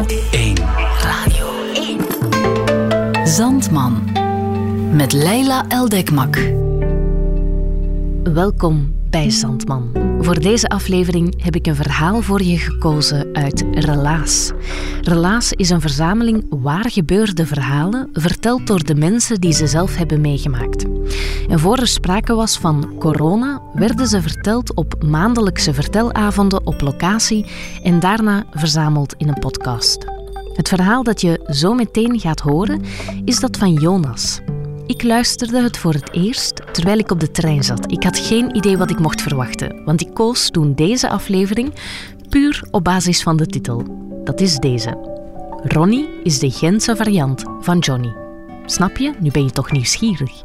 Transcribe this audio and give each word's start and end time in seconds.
Radio 0.00 0.18
1. 0.30 0.56
Radio 1.02 1.46
1. 3.22 3.26
Zandman. 3.28 4.08
Met 4.92 5.12
Leila 5.12 5.64
Eldekmak. 5.68 6.52
Welkom 8.22 8.99
bij 9.10 9.30
Zandman. 9.30 9.90
Voor 10.20 10.40
deze 10.40 10.68
aflevering 10.68 11.42
heb 11.42 11.54
ik 11.54 11.66
een 11.66 11.74
verhaal 11.74 12.22
voor 12.22 12.42
je 12.42 12.58
gekozen 12.58 13.28
uit 13.32 13.64
Relaas. 13.72 14.50
Relaas 15.02 15.52
is 15.52 15.70
een 15.70 15.80
verzameling 15.80 16.44
waar 16.48 16.90
gebeurde 16.90 17.46
verhalen, 17.46 18.08
verteld 18.12 18.66
door 18.66 18.84
de 18.84 18.94
mensen 18.94 19.40
die 19.40 19.52
ze 19.52 19.66
zelf 19.66 19.96
hebben 19.96 20.20
meegemaakt. 20.20 20.84
En 21.48 21.58
voor 21.58 21.76
er 21.76 21.86
sprake 21.86 22.34
was 22.34 22.58
van 22.58 22.94
corona, 22.98 23.62
werden 23.74 24.06
ze 24.06 24.22
verteld 24.22 24.74
op 24.74 25.02
maandelijkse 25.04 25.74
vertelavonden 25.74 26.66
op 26.66 26.80
locatie 26.80 27.46
en 27.82 28.00
daarna 28.00 28.44
verzameld 28.50 29.14
in 29.16 29.28
een 29.28 29.38
podcast. 29.38 30.04
Het 30.54 30.68
verhaal 30.68 31.02
dat 31.02 31.20
je 31.20 31.46
zo 31.46 31.74
meteen 31.74 32.20
gaat 32.20 32.40
horen 32.40 32.82
is 33.24 33.40
dat 33.40 33.56
van 33.56 33.72
Jonas. 33.72 34.40
Ik 34.90 35.02
luisterde 35.02 35.62
het 35.62 35.78
voor 35.78 35.92
het 35.92 36.12
eerst 36.12 36.72
terwijl 36.72 36.98
ik 36.98 37.10
op 37.10 37.20
de 37.20 37.30
trein 37.30 37.64
zat. 37.64 37.92
Ik 37.92 38.02
had 38.02 38.18
geen 38.18 38.56
idee 38.56 38.78
wat 38.78 38.90
ik 38.90 38.98
mocht 38.98 39.22
verwachten, 39.22 39.84
want 39.84 40.00
ik 40.00 40.14
koos 40.14 40.50
toen 40.50 40.74
deze 40.74 41.08
aflevering 41.08 41.74
puur 42.28 42.62
op 42.70 42.84
basis 42.84 43.22
van 43.22 43.36
de 43.36 43.46
titel. 43.46 43.84
Dat 44.24 44.40
is 44.40 44.56
deze. 44.56 44.98
Ronnie 45.62 46.08
is 46.22 46.38
de 46.38 46.50
Gentse 46.50 46.96
variant 46.96 47.42
van 47.60 47.78
Johnny. 47.78 48.12
Snap 48.66 48.96
je? 48.96 49.12
Nu 49.20 49.30
ben 49.30 49.44
je 49.44 49.50
toch 49.50 49.72
nieuwsgierig. 49.72 50.42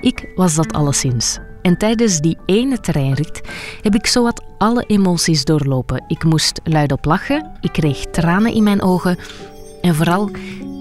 Ik 0.00 0.32
was 0.34 0.54
dat 0.54 0.72
alleszins. 0.72 1.38
En 1.62 1.76
tijdens 1.76 2.20
die 2.20 2.38
ene 2.46 2.80
treinrit 2.80 3.40
heb 3.82 3.94
ik 3.94 4.06
zowat 4.06 4.42
alle 4.58 4.84
emoties 4.86 5.44
doorlopen. 5.44 6.04
Ik 6.06 6.24
moest 6.24 6.60
luidop 6.64 7.04
lachen, 7.04 7.50
ik 7.60 7.72
kreeg 7.72 8.04
tranen 8.10 8.54
in 8.54 8.62
mijn 8.62 8.82
ogen 8.82 9.18
en 9.82 9.94
vooral, 9.94 10.30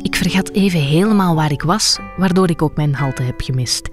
ik 0.02 0.16
vergat 0.16 0.52
even 0.52 0.80
helemaal 0.80 1.36
waar 1.36 1.52
ik 1.52 1.62
was, 1.62 2.00
waardoor 2.17 2.50
ik 2.50 2.62
ook 2.62 2.75
mijn 2.75 2.95
halte 2.95 3.23
heb 3.23 3.42
gemist. 3.42 3.89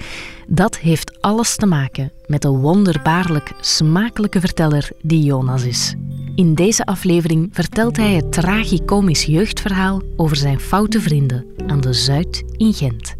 Dat 0.46 0.78
heeft 0.78 1.20
alles 1.20 1.56
te 1.56 1.66
maken 1.66 2.12
met 2.26 2.42
de 2.42 2.48
wonderbaarlijk 2.48 3.52
smakelijke 3.60 4.40
verteller 4.40 4.90
die 5.02 5.22
Jonas 5.22 5.64
is. 5.64 5.94
In 6.34 6.54
deze 6.54 6.84
aflevering 6.86 7.48
vertelt 7.52 7.96
hij 7.96 8.14
het 8.14 8.32
tragicomisch 8.32 9.24
jeugdverhaal 9.24 10.02
over 10.16 10.36
zijn 10.36 10.60
foute 10.60 11.00
vrienden 11.00 11.46
aan 11.66 11.80
de 11.80 11.92
Zuid 11.92 12.44
in 12.56 12.72
Gent. 12.72 13.14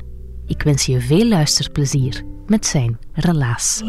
Ik 0.47 0.63
wens 0.63 0.87
je 0.87 1.01
veel 1.01 1.27
luisterplezier 1.27 2.25
met 2.47 2.67
zijn 2.67 2.99
relaas. 3.13 3.83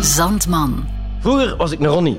Zandman. 0.00 0.84
Vroeger 1.20 1.56
was 1.56 1.70
ik 1.70 1.78
een 1.80 1.86
Ronnie. 1.86 2.18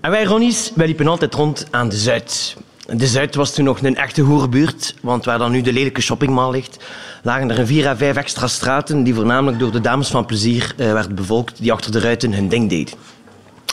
En 0.00 0.10
wij 0.10 0.24
Ronnies 0.24 0.72
wij 0.74 0.86
liepen 0.86 1.06
altijd 1.06 1.34
rond 1.34 1.66
aan 1.70 1.88
de 1.88 1.96
Zuid. 1.96 2.56
De 2.92 3.06
Zuid 3.06 3.34
was 3.34 3.54
toen 3.54 3.64
nog 3.64 3.82
een 3.82 3.96
echte 3.96 4.20
hoerenbuurt, 4.20 4.94
want 5.02 5.24
waar 5.24 5.38
dan 5.38 5.50
nu 5.50 5.60
de 5.60 5.72
lelijke 5.72 6.00
shoppingmall 6.00 6.50
ligt, 6.50 6.84
lagen 7.22 7.50
er 7.50 7.66
vier 7.66 7.88
à 7.88 7.96
vijf 7.96 8.16
extra 8.16 8.46
straten 8.46 9.02
die 9.02 9.14
voornamelijk 9.14 9.58
door 9.58 9.72
de 9.72 9.80
dames 9.80 10.08
van 10.08 10.26
plezier 10.26 10.74
eh, 10.76 10.92
werden 10.92 11.14
bevolkt, 11.14 11.60
die 11.60 11.72
achter 11.72 11.92
de 11.92 12.00
ruiten 12.00 12.32
hun 12.32 12.48
ding 12.48 12.68
deden. 12.68 12.94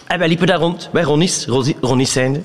En 0.08 0.20
wij 0.20 0.28
liepen 0.28 0.48
daar 0.48 0.60
rond, 0.60 0.90
wij 0.92 1.04
Ronnies, 1.04 1.46
Rosie- 1.46 1.78
Ronnies 1.82 2.12
zijnde. 2.12 2.42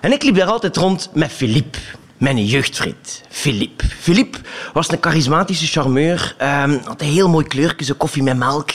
En 0.00 0.12
ik 0.12 0.22
liep 0.22 0.34
daar 0.34 0.46
altijd 0.50 0.76
rond 0.76 1.10
met 1.12 1.32
Philippe, 1.32 1.78
mijn 2.18 2.44
jeugdvriend. 2.44 3.22
Philippe. 3.28 3.84
Philippe 4.00 4.38
was 4.72 4.90
een 4.90 4.98
charismatische 5.00 5.66
charmeur. 5.66 6.34
ehm, 6.38 6.78
had 6.84 7.00
een 7.00 7.06
heel 7.06 7.28
mooi 7.28 7.46
kleurtje, 7.46 7.84
zo 7.84 7.94
koffie 7.96 8.22
met 8.22 8.36
melk. 8.36 8.70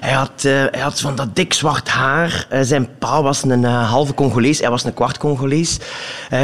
Hij 0.00 0.12
had, 0.12 0.44
eh, 0.44 0.52
hij 0.52 0.80
had 0.80 1.00
van 1.00 1.14
dat 1.14 1.36
dik 1.36 1.52
zwart 1.52 1.88
haar. 1.88 2.46
Eh, 2.48 2.60
zijn 2.62 2.88
pa 2.98 3.22
was 3.22 3.42
een 3.42 3.64
eh, 3.64 3.90
halve 3.90 4.14
Congolees, 4.14 4.58
hij 4.60 4.70
was 4.70 4.84
een 4.84 4.94
kwart 4.94 5.18
Congolees. 5.18 5.78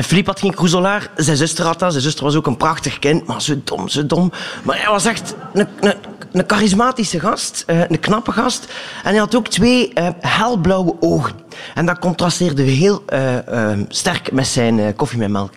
Philippe 0.02 0.30
had 0.30 0.40
geen 0.40 0.54
kroezelaar, 0.54 1.10
zijn 1.16 1.36
zuster 1.36 1.64
had 1.64 1.78
dat. 1.78 1.90
Zijn 1.90 2.02
zuster 2.02 2.24
was 2.24 2.34
ook 2.34 2.46
een 2.46 2.56
prachtig 2.56 2.98
kind, 2.98 3.26
maar 3.26 3.42
zo 3.42 3.54
dom, 3.64 3.88
zo 3.88 4.06
dom. 4.06 4.32
Maar 4.62 4.80
hij 4.80 4.90
was 4.90 5.04
echt 5.04 5.34
een, 5.54 5.68
een, 5.80 5.94
een 6.32 6.44
charismatische 6.46 7.20
gast, 7.20 7.64
eh, 7.66 7.80
een 7.88 8.00
knappe 8.00 8.32
gast. 8.32 8.64
En 9.02 9.10
hij 9.10 9.18
had 9.18 9.34
ook 9.34 9.48
twee 9.48 9.92
eh, 9.92 10.08
helblauwe 10.20 10.96
ogen. 11.00 11.34
En 11.74 11.86
dat 11.86 11.98
contrasteerde 11.98 12.62
heel 12.62 13.02
eh, 13.06 13.72
eh, 13.72 13.78
sterk 13.88 14.32
met 14.32 14.46
zijn 14.46 14.96
koffie 14.96 15.28
met. 15.28 15.50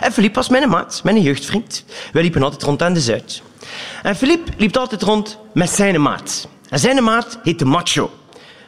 En 0.00 0.12
Philippe 0.12 0.34
was 0.34 0.48
mijn 0.48 0.68
maat, 0.68 1.00
mijn 1.04 1.20
jeugdvriend. 1.20 1.84
Wij 2.12 2.22
liepen 2.22 2.42
altijd 2.42 2.62
rond 2.62 2.82
aan 2.82 2.92
de 2.92 3.00
Zuid. 3.00 3.42
En 4.02 4.16
Philippe 4.16 4.52
liep 4.56 4.76
altijd 4.76 5.02
rond 5.02 5.38
met 5.52 5.70
zijn 5.70 6.02
maat. 6.02 6.48
En 6.68 6.78
zijn 6.78 7.04
maat 7.04 7.38
heette 7.42 7.64
Macho. 7.64 8.10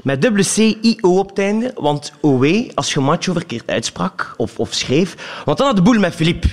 Met 0.02 0.22
dubbele 0.22 0.44
C-I-O 0.44 1.18
op 1.18 1.28
het 1.28 1.38
einde, 1.38 1.72
want 1.74 2.12
OW, 2.20 2.70
als 2.74 2.92
je 2.92 3.00
macho 3.00 3.32
verkeerd 3.32 3.70
uitsprak 3.70 4.34
of, 4.36 4.58
of 4.58 4.72
schreef, 4.72 5.42
want 5.44 5.58
dan 5.58 5.66
had 5.66 5.76
de 5.76 5.82
boel 5.82 5.98
met 5.98 6.14
Philippe. 6.14 6.48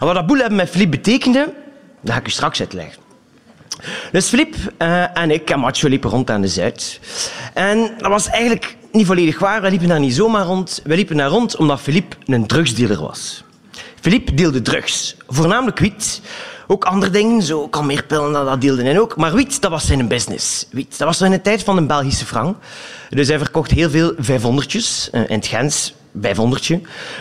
En 0.00 0.06
wat 0.06 0.14
dat 0.14 0.26
boel 0.26 0.38
hebben 0.38 0.56
met 0.56 0.70
Philippe 0.70 0.96
betekende, 0.96 1.54
dat 2.00 2.12
ga 2.12 2.20
ik 2.20 2.26
je 2.26 2.32
straks 2.32 2.60
uitleggen. 2.60 3.05
Dus 4.12 4.28
Filip 4.28 4.54
eh, 4.78 5.18
en 5.18 5.30
ik 5.30 5.50
en 5.50 5.58
Macho 5.58 5.88
liepen 5.88 6.10
rond 6.10 6.30
aan 6.30 6.40
de 6.40 6.48
Zuid. 6.48 7.00
En 7.54 7.90
dat 7.98 8.10
was 8.10 8.28
eigenlijk 8.28 8.76
niet 8.92 9.06
volledig 9.06 9.38
waar. 9.38 9.62
We 9.62 9.70
liepen 9.70 9.88
daar 9.88 10.00
niet 10.00 10.14
zomaar 10.14 10.44
rond. 10.44 10.80
We 10.84 10.94
liepen 10.94 11.16
daar 11.16 11.28
rond 11.28 11.56
omdat 11.56 11.80
Filip 11.80 12.16
een 12.26 12.46
drugsdealer 12.46 13.00
was. 13.00 13.44
Filip 14.00 14.36
deelde 14.36 14.62
drugs. 14.62 15.16
Voornamelijk 15.28 15.78
wiet. 15.78 16.20
Ook 16.66 16.84
andere 16.84 17.12
dingen, 17.12 17.42
zo 17.42 17.68
kalmeerpillen, 17.68 18.32
dat, 18.32 18.46
dat 18.46 18.60
deelde 18.60 18.82
hij 18.82 19.00
ook. 19.00 19.16
Maar 19.16 19.34
wiet, 19.34 19.60
dat 19.60 19.70
was 19.70 19.86
zijn 19.86 20.08
business. 20.08 20.66
Wiet, 20.70 20.98
dat 20.98 21.06
was 21.06 21.20
in 21.20 21.30
de 21.30 21.40
tijd 21.40 21.62
van 21.62 21.76
een 21.76 21.86
Belgische 21.86 22.26
frank. 22.26 22.56
Dus 23.10 23.28
hij 23.28 23.38
verkocht 23.38 23.70
heel 23.70 23.90
veel 23.90 24.12
vijfhonderdjes 24.18 25.10
eh, 25.10 25.20
in 25.20 25.36
het 25.36 25.46
Gens. 25.46 25.94
500 26.20 26.70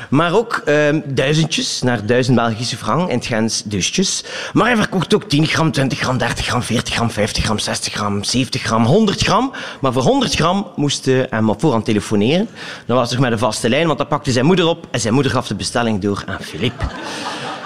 Maar 0.10 0.34
ook 0.34 0.62
ehm, 0.66 1.00
duizendjes 1.06 1.82
naar 1.82 2.06
duizend 2.06 2.36
Belgische 2.36 2.78
frank. 2.78 3.10
In 3.10 3.16
het 3.16 3.26
Gens 3.26 3.64
dusjes. 3.66 4.24
Maar 4.54 4.66
hij 4.68 4.76
verkocht 4.76 5.16
ook 5.16 5.24
10 5.24 5.46
gram, 5.48 5.72
20 5.72 6.00
gram, 6.00 6.18
30 6.18 6.46
gram, 6.46 6.64
40 6.64 6.94
gram, 6.94 7.12
50 7.12 7.44
gram, 7.44 7.60
60 7.60 7.94
gram, 7.94 8.24
70 8.24 8.62
gram, 8.62 8.86
100 8.86 9.22
gram. 9.22 9.54
Maar 9.82 9.94
voor 9.94 10.02
100 10.02 10.34
gram 10.34 10.68
moest 10.76 11.06
hij 11.06 11.28
hem 11.30 11.50
op 11.50 11.60
voorhand 11.60 11.86
telefoneren. 11.86 12.50
Dat 12.86 12.98
was 12.98 13.10
toch 13.10 13.20
met 13.20 13.32
een 13.32 13.38
vaste 13.38 13.70
lijn, 13.70 13.88
want 13.88 13.98
dat 13.98 14.08
pakte 14.08 14.32
zijn 14.32 14.46
moeder 14.46 14.68
op 14.68 14.88
en 14.92 15.00
zijn 15.00 15.14
moeder 15.14 15.32
gaf 15.32 15.48
de 15.48 15.56
bestelling 15.56 16.02
door 16.02 16.24
aan 16.26 16.42
Filip. 16.42 16.86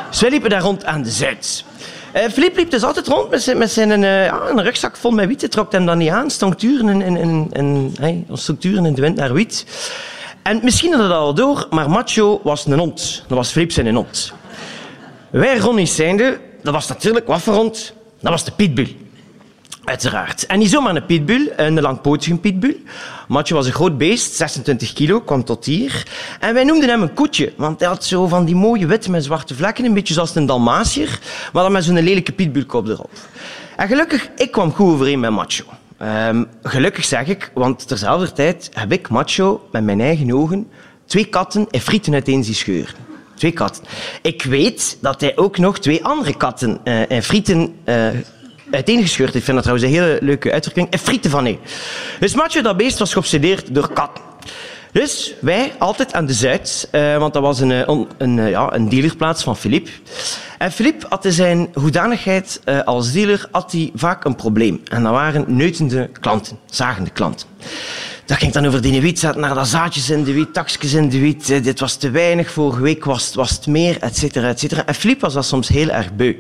Dus 0.10 0.22
wij 0.22 0.30
liepen 0.30 0.50
daar 0.50 0.62
rond 0.62 0.86
aan 0.86 1.02
de 1.02 1.10
Zuid. 1.10 1.64
Eh 2.12 2.30
Filip 2.30 2.56
liep 2.56 2.72
dus 2.72 2.84
altijd 2.84 3.08
rond 3.08 3.30
met 3.30 3.42
zijn, 3.42 3.58
met 3.58 3.78
eh, 3.78 4.24
een 4.26 4.64
rugzak 4.64 4.98
vol 4.98 5.12
met 5.12 5.28
wiet. 5.28 5.42
Hij 5.42 5.50
trok 5.50 5.72
hem 5.72 5.86
dan 5.86 5.98
niet 5.98 6.10
aan. 6.10 6.30
Stoncturen 6.30 6.90
in, 6.90 7.02
in, 7.02 7.18
in, 7.18 7.48
in, 7.52 7.96
hey, 8.00 8.26
in 8.62 8.94
de 8.94 9.02
wind 9.02 9.16
naar 9.16 9.34
wiet. 9.34 9.66
En 10.44 10.60
misschien 10.64 10.92
had 10.92 11.02
het 11.02 11.12
al 11.12 11.34
door, 11.34 11.68
maar 11.70 11.90
Macho 11.90 12.40
was 12.44 12.66
een 12.66 12.80
hond. 12.80 13.24
Dat 13.28 13.38
was 13.38 13.52
Filip 13.52 13.72
zijn 13.72 13.96
hond. 13.96 14.34
Wij 15.30 15.58
Ronnies 15.58 15.96
zijnde, 15.96 16.40
dat 16.64 16.74
was 16.74 16.88
natuurlijk 16.88 17.28
wat 17.28 17.42
voor 17.42 17.54
hond? 17.54 17.94
Dat 18.20 18.32
was 18.32 18.44
de 18.44 18.52
pitbull. 18.52 18.96
Uiteraard. 19.84 20.46
En 20.46 20.60
niet 20.60 20.70
zomaar 20.70 20.96
een 20.96 21.06
pitbull, 21.06 21.54
een 21.56 21.82
langpotige 21.82 22.36
pitbull. 22.36 22.78
Matje 23.28 23.54
was 23.54 23.66
een 23.66 23.74
groot 23.74 23.98
beest, 23.98 24.34
26 24.34 24.94
kilo, 24.94 25.22
kwam 25.22 25.44
tot 25.44 25.66
hier. 25.66 26.08
En 26.40 26.54
wij 26.54 26.64
noemden 26.64 26.90
hem 26.90 27.02
een 27.02 27.14
koetje, 27.14 27.54
want 27.58 27.80
hij 27.80 27.90
had 27.90 28.06
zo 28.06 28.28
van 28.28 28.46
die 28.46 28.56
mooie 28.56 28.86
witte 28.86 29.12
met 29.12 29.24
zwarte 29.24 29.56
vlekken, 29.56 29.86
een 29.86 29.94
beetje 29.94 30.14
zoals 30.14 30.36
een 30.36 30.46
Dalmatier, 30.46 31.20
maar 31.54 31.64
dan 31.64 31.72
met 31.72 31.84
zo'n 31.84 32.00
lelijke 32.00 32.32
pitbullkop 32.32 32.88
erop. 32.88 33.12
En 33.76 33.88
gelukkig, 33.88 34.30
ik 34.36 34.52
kwam 34.52 34.74
goed 34.74 34.94
overeen 34.94 35.20
met 35.20 35.32
Macho. 35.32 35.64
Ehm, 36.00 36.44
gelukkig 36.64 37.06
zeg 37.06 37.28
ik, 37.28 37.52
want 37.54 37.88
terzelfde 37.88 38.32
tijd 38.32 38.70
heb 38.74 38.92
ik 38.92 39.10
Macho 39.10 39.68
met 39.72 39.84
mijn 39.84 40.02
eigen 40.02 40.32
ogen 40.32 40.68
twee 41.06 41.26
katten 41.26 41.68
en 41.70 41.80
frieten 41.80 42.14
uiteen 42.14 42.44
zien 42.44 42.56
scheuren. 42.56 42.94
Twee 43.36 43.52
katten. 43.52 43.84
Ik 44.22 44.44
weet 44.44 44.98
dat 45.02 45.22
hij 45.22 45.38
ook 45.38 45.58
nog 45.58 45.80
twee 45.80 46.06
andere 46.06 46.38
katten 46.38 46.80
eh, 46.84 47.12
en 47.12 47.24
frieten 47.24 47.76
eh, 47.84 48.08
uiteengescheurd. 48.72 49.36
Ik 49.36 49.44
vind 49.44 49.56
dat 49.56 49.66
trouwens 49.66 49.88
een 49.88 49.94
hele 49.94 50.18
leuke 50.22 50.52
uitdrukking. 50.52 50.90
En 50.90 51.00
frieten 51.00 51.32
van 51.32 51.44
nee. 51.44 51.60
Dus 52.20 52.36
Mathieu, 52.36 52.62
dat 52.62 52.78
beest, 52.78 53.00
was 53.00 53.14
geobsedeerd 53.14 53.76
door 53.76 53.94
katten. 53.94 54.29
Dus 54.92 55.34
wij 55.42 55.74
altijd 55.78 56.14
aan 56.14 56.26
de 56.26 56.34
Zuid, 56.34 56.88
eh, 56.92 57.18
want 57.18 57.34
dat 57.34 57.42
was 57.42 57.60
een, 57.60 57.72
eh, 57.72 57.98
een, 58.18 58.40
eh, 58.40 58.50
ja, 58.50 58.74
een 58.74 58.90
dealerplaats 58.90 59.44
van 59.44 59.58
Philippe. 59.58 59.90
En 60.58 60.72
Philippe 60.72 61.06
had 61.10 61.26
in 61.26 61.32
zijn 61.32 61.70
hoedanigheid 61.74 62.62
als 62.86 63.12
dealer 63.12 63.48
had 63.52 63.72
hij 63.72 63.92
vaak 63.96 64.26
een 64.26 64.36
probleem. 64.36 64.82
En 64.92 65.04
dat 65.04 65.12
waren 65.12 65.46
neutende 65.48 66.10
klanten, 66.20 66.58
zagende 66.66 67.10
klanten. 67.10 67.48
Dat 68.26 68.38
ging 68.38 68.52
dan 68.54 68.66
over 68.68 68.82
die 68.82 69.02
wiet, 69.02 69.22
naar 69.36 69.54
dat 69.54 69.68
zaadjes 69.68 70.10
in 70.10 70.24
de 70.24 70.34
wiet, 70.34 70.54
takjes 70.54 70.94
in 70.94 71.10
de 71.10 71.20
wiet. 71.20 71.64
Dit 71.64 71.80
was 71.80 71.96
te 71.96 72.10
weinig, 72.10 72.52
vorige 72.52 72.82
week 72.82 73.06
was, 73.06 73.34
het- 73.36 73.68
meer, 73.68 73.98
et 74.02 74.18
cetera, 74.18 74.48
et 74.48 74.60
cetera. 74.60 74.86
En 74.86 74.96
Philippe 74.96 75.22
was 75.22 75.34
dat 75.34 75.46
soms 75.46 75.68
heel 75.68 75.90
erg 75.90 76.14
beu. 76.14 76.36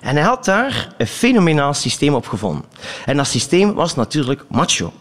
En 0.00 0.16
hij 0.16 0.24
had 0.24 0.44
daar 0.44 0.88
een 0.98 1.06
fenomenaal 1.06 1.74
systeem 1.74 2.14
op 2.14 2.26
gevonden. 2.28 2.64
En 3.06 3.16
dat 3.16 3.26
systeem 3.26 3.74
was 3.74 3.94
natuurlijk 3.94 4.44
macho. 4.48 4.92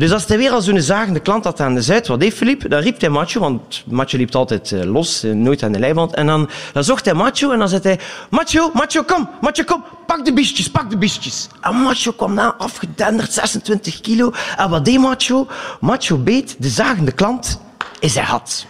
Dus 0.00 0.12
als 0.12 0.26
hij 0.26 0.38
weer 0.38 0.50
al 0.50 0.60
zo'n 0.60 0.80
zagende 0.80 1.20
klant 1.20 1.44
had 1.44 1.60
aan 1.60 1.74
de 1.74 1.82
Zuid, 1.82 2.06
wat 2.06 2.20
deed 2.20 2.34
Philippe? 2.34 2.68
Dan 2.68 2.80
riep 2.80 3.00
hij 3.00 3.08
Macho, 3.08 3.40
want 3.40 3.82
Macho 3.86 4.16
liep 4.16 4.34
altijd 4.34 4.72
eh, 4.72 4.82
los, 4.84 5.22
eh, 5.22 5.32
nooit 5.32 5.62
aan 5.62 5.72
de 5.72 5.78
leiband. 5.78 6.14
En 6.14 6.26
dan, 6.26 6.48
dan 6.72 6.84
zocht 6.84 7.04
hij 7.04 7.14
Macho 7.14 7.50
en 7.50 7.58
dan 7.58 7.68
zei 7.68 7.80
hij, 7.82 8.00
Macho, 8.30 8.70
Macho, 8.74 9.02
kom, 9.02 9.28
Macho, 9.40 9.64
kom, 9.64 9.84
pak 10.06 10.24
de 10.24 10.32
biestjes, 10.32 10.70
pak 10.70 10.90
de 10.90 10.96
biestjes. 10.96 11.48
En 11.60 11.74
Macho 11.74 12.12
kwam 12.12 12.34
na, 12.34 12.54
afgedenderd, 12.58 13.32
26 13.32 14.00
kilo. 14.00 14.32
En 14.56 14.70
wat 14.70 14.84
deed 14.84 14.98
Macho? 14.98 15.46
Macho 15.80 16.16
beet 16.16 16.56
de 16.58 16.68
zagende 16.68 17.12
klant 17.12 17.60
in 17.98 18.10
zijn 18.10 18.26
had. 18.26 18.66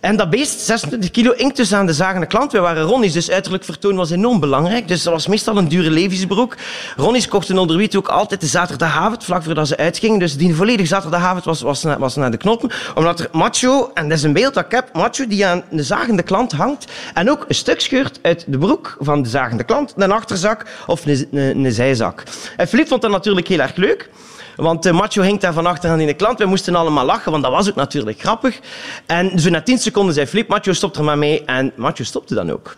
En 0.00 0.16
dat 0.16 0.30
beest, 0.30 0.60
26 0.60 1.10
kilo, 1.10 1.32
inkt 1.32 1.56
dus 1.56 1.72
aan 1.72 1.86
de 1.86 1.92
zagende 1.92 2.26
klant. 2.26 2.52
Wij 2.52 2.60
waren 2.60 2.82
Ronnie's, 2.82 3.12
dus 3.12 3.30
uiterlijk 3.30 3.64
vertoon 3.64 3.96
was 3.96 4.10
enorm 4.10 4.40
belangrijk. 4.40 4.88
Dus 4.88 5.02
dat 5.02 5.12
was 5.12 5.26
meestal 5.26 5.56
een 5.56 5.68
dure 5.68 5.90
levensbroek. 5.90 6.56
Ronnie's 6.96 7.28
kochten 7.28 7.58
onder 7.58 7.76
wiet 7.76 7.96
ook 7.96 8.08
altijd 8.08 8.40
de 8.40 8.46
zaterdagavond, 8.46 9.24
vlak 9.24 9.42
voordat 9.42 9.68
ze 9.68 9.76
uitgingen. 9.76 10.18
Dus 10.18 10.36
die 10.36 10.54
volledige 10.54 10.88
zaterdagavond 10.88 11.44
was, 11.44 11.60
was, 11.60 11.82
was 11.98 12.16
naar 12.16 12.30
de 12.30 12.36
knoppen. 12.36 12.70
Omdat 12.94 13.20
er 13.20 13.28
macho, 13.32 13.90
en 13.94 14.08
dat 14.08 14.18
is 14.18 14.24
een 14.24 14.32
beeld 14.32 14.54
dat 14.54 14.64
ik 14.64 14.70
heb, 14.70 14.88
macho 14.92 15.26
die 15.26 15.46
aan 15.46 15.62
de 15.70 15.82
zagende 15.82 16.22
klant 16.22 16.52
hangt. 16.52 16.84
En 17.14 17.30
ook 17.30 17.44
een 17.48 17.54
stuk 17.54 17.80
scheurt 17.80 18.18
uit 18.22 18.44
de 18.46 18.58
broek 18.58 18.96
van 18.98 19.22
de 19.22 19.28
zagende 19.28 19.64
klant, 19.64 19.94
een 19.96 20.12
achterzak 20.12 20.66
of 20.86 21.02
een 21.30 21.72
zijzak. 21.72 22.22
En 22.56 22.68
Filip 22.68 22.88
vond 22.88 23.02
dat 23.02 23.10
natuurlijk 23.10 23.48
heel 23.48 23.60
erg 23.60 23.76
leuk. 23.76 24.10
Want 24.56 24.86
uh, 24.86 24.92
Macho 24.92 25.22
hing 25.22 25.40
daar 25.40 25.52
van 25.52 25.66
achteraan 25.66 26.00
in 26.00 26.06
de 26.06 26.14
klant. 26.14 26.38
We 26.38 26.44
moesten 26.44 26.74
allemaal 26.74 27.04
lachen, 27.04 27.30
want 27.30 27.42
dat 27.42 27.52
was 27.52 27.68
ook 27.68 27.74
natuurlijk 27.74 28.20
grappig. 28.20 28.60
En 29.06 29.38
zo 29.38 29.50
na 29.50 29.62
tien 29.62 29.78
seconden 29.78 30.14
zei 30.14 30.26
Flip, 30.26 30.48
Macho, 30.48 30.72
stop 30.72 30.96
er 30.96 31.04
maar 31.04 31.18
mee. 31.18 31.44
En 31.44 31.72
Macho 31.76 32.04
stopte 32.04 32.34
dan 32.34 32.50
ook. 32.50 32.76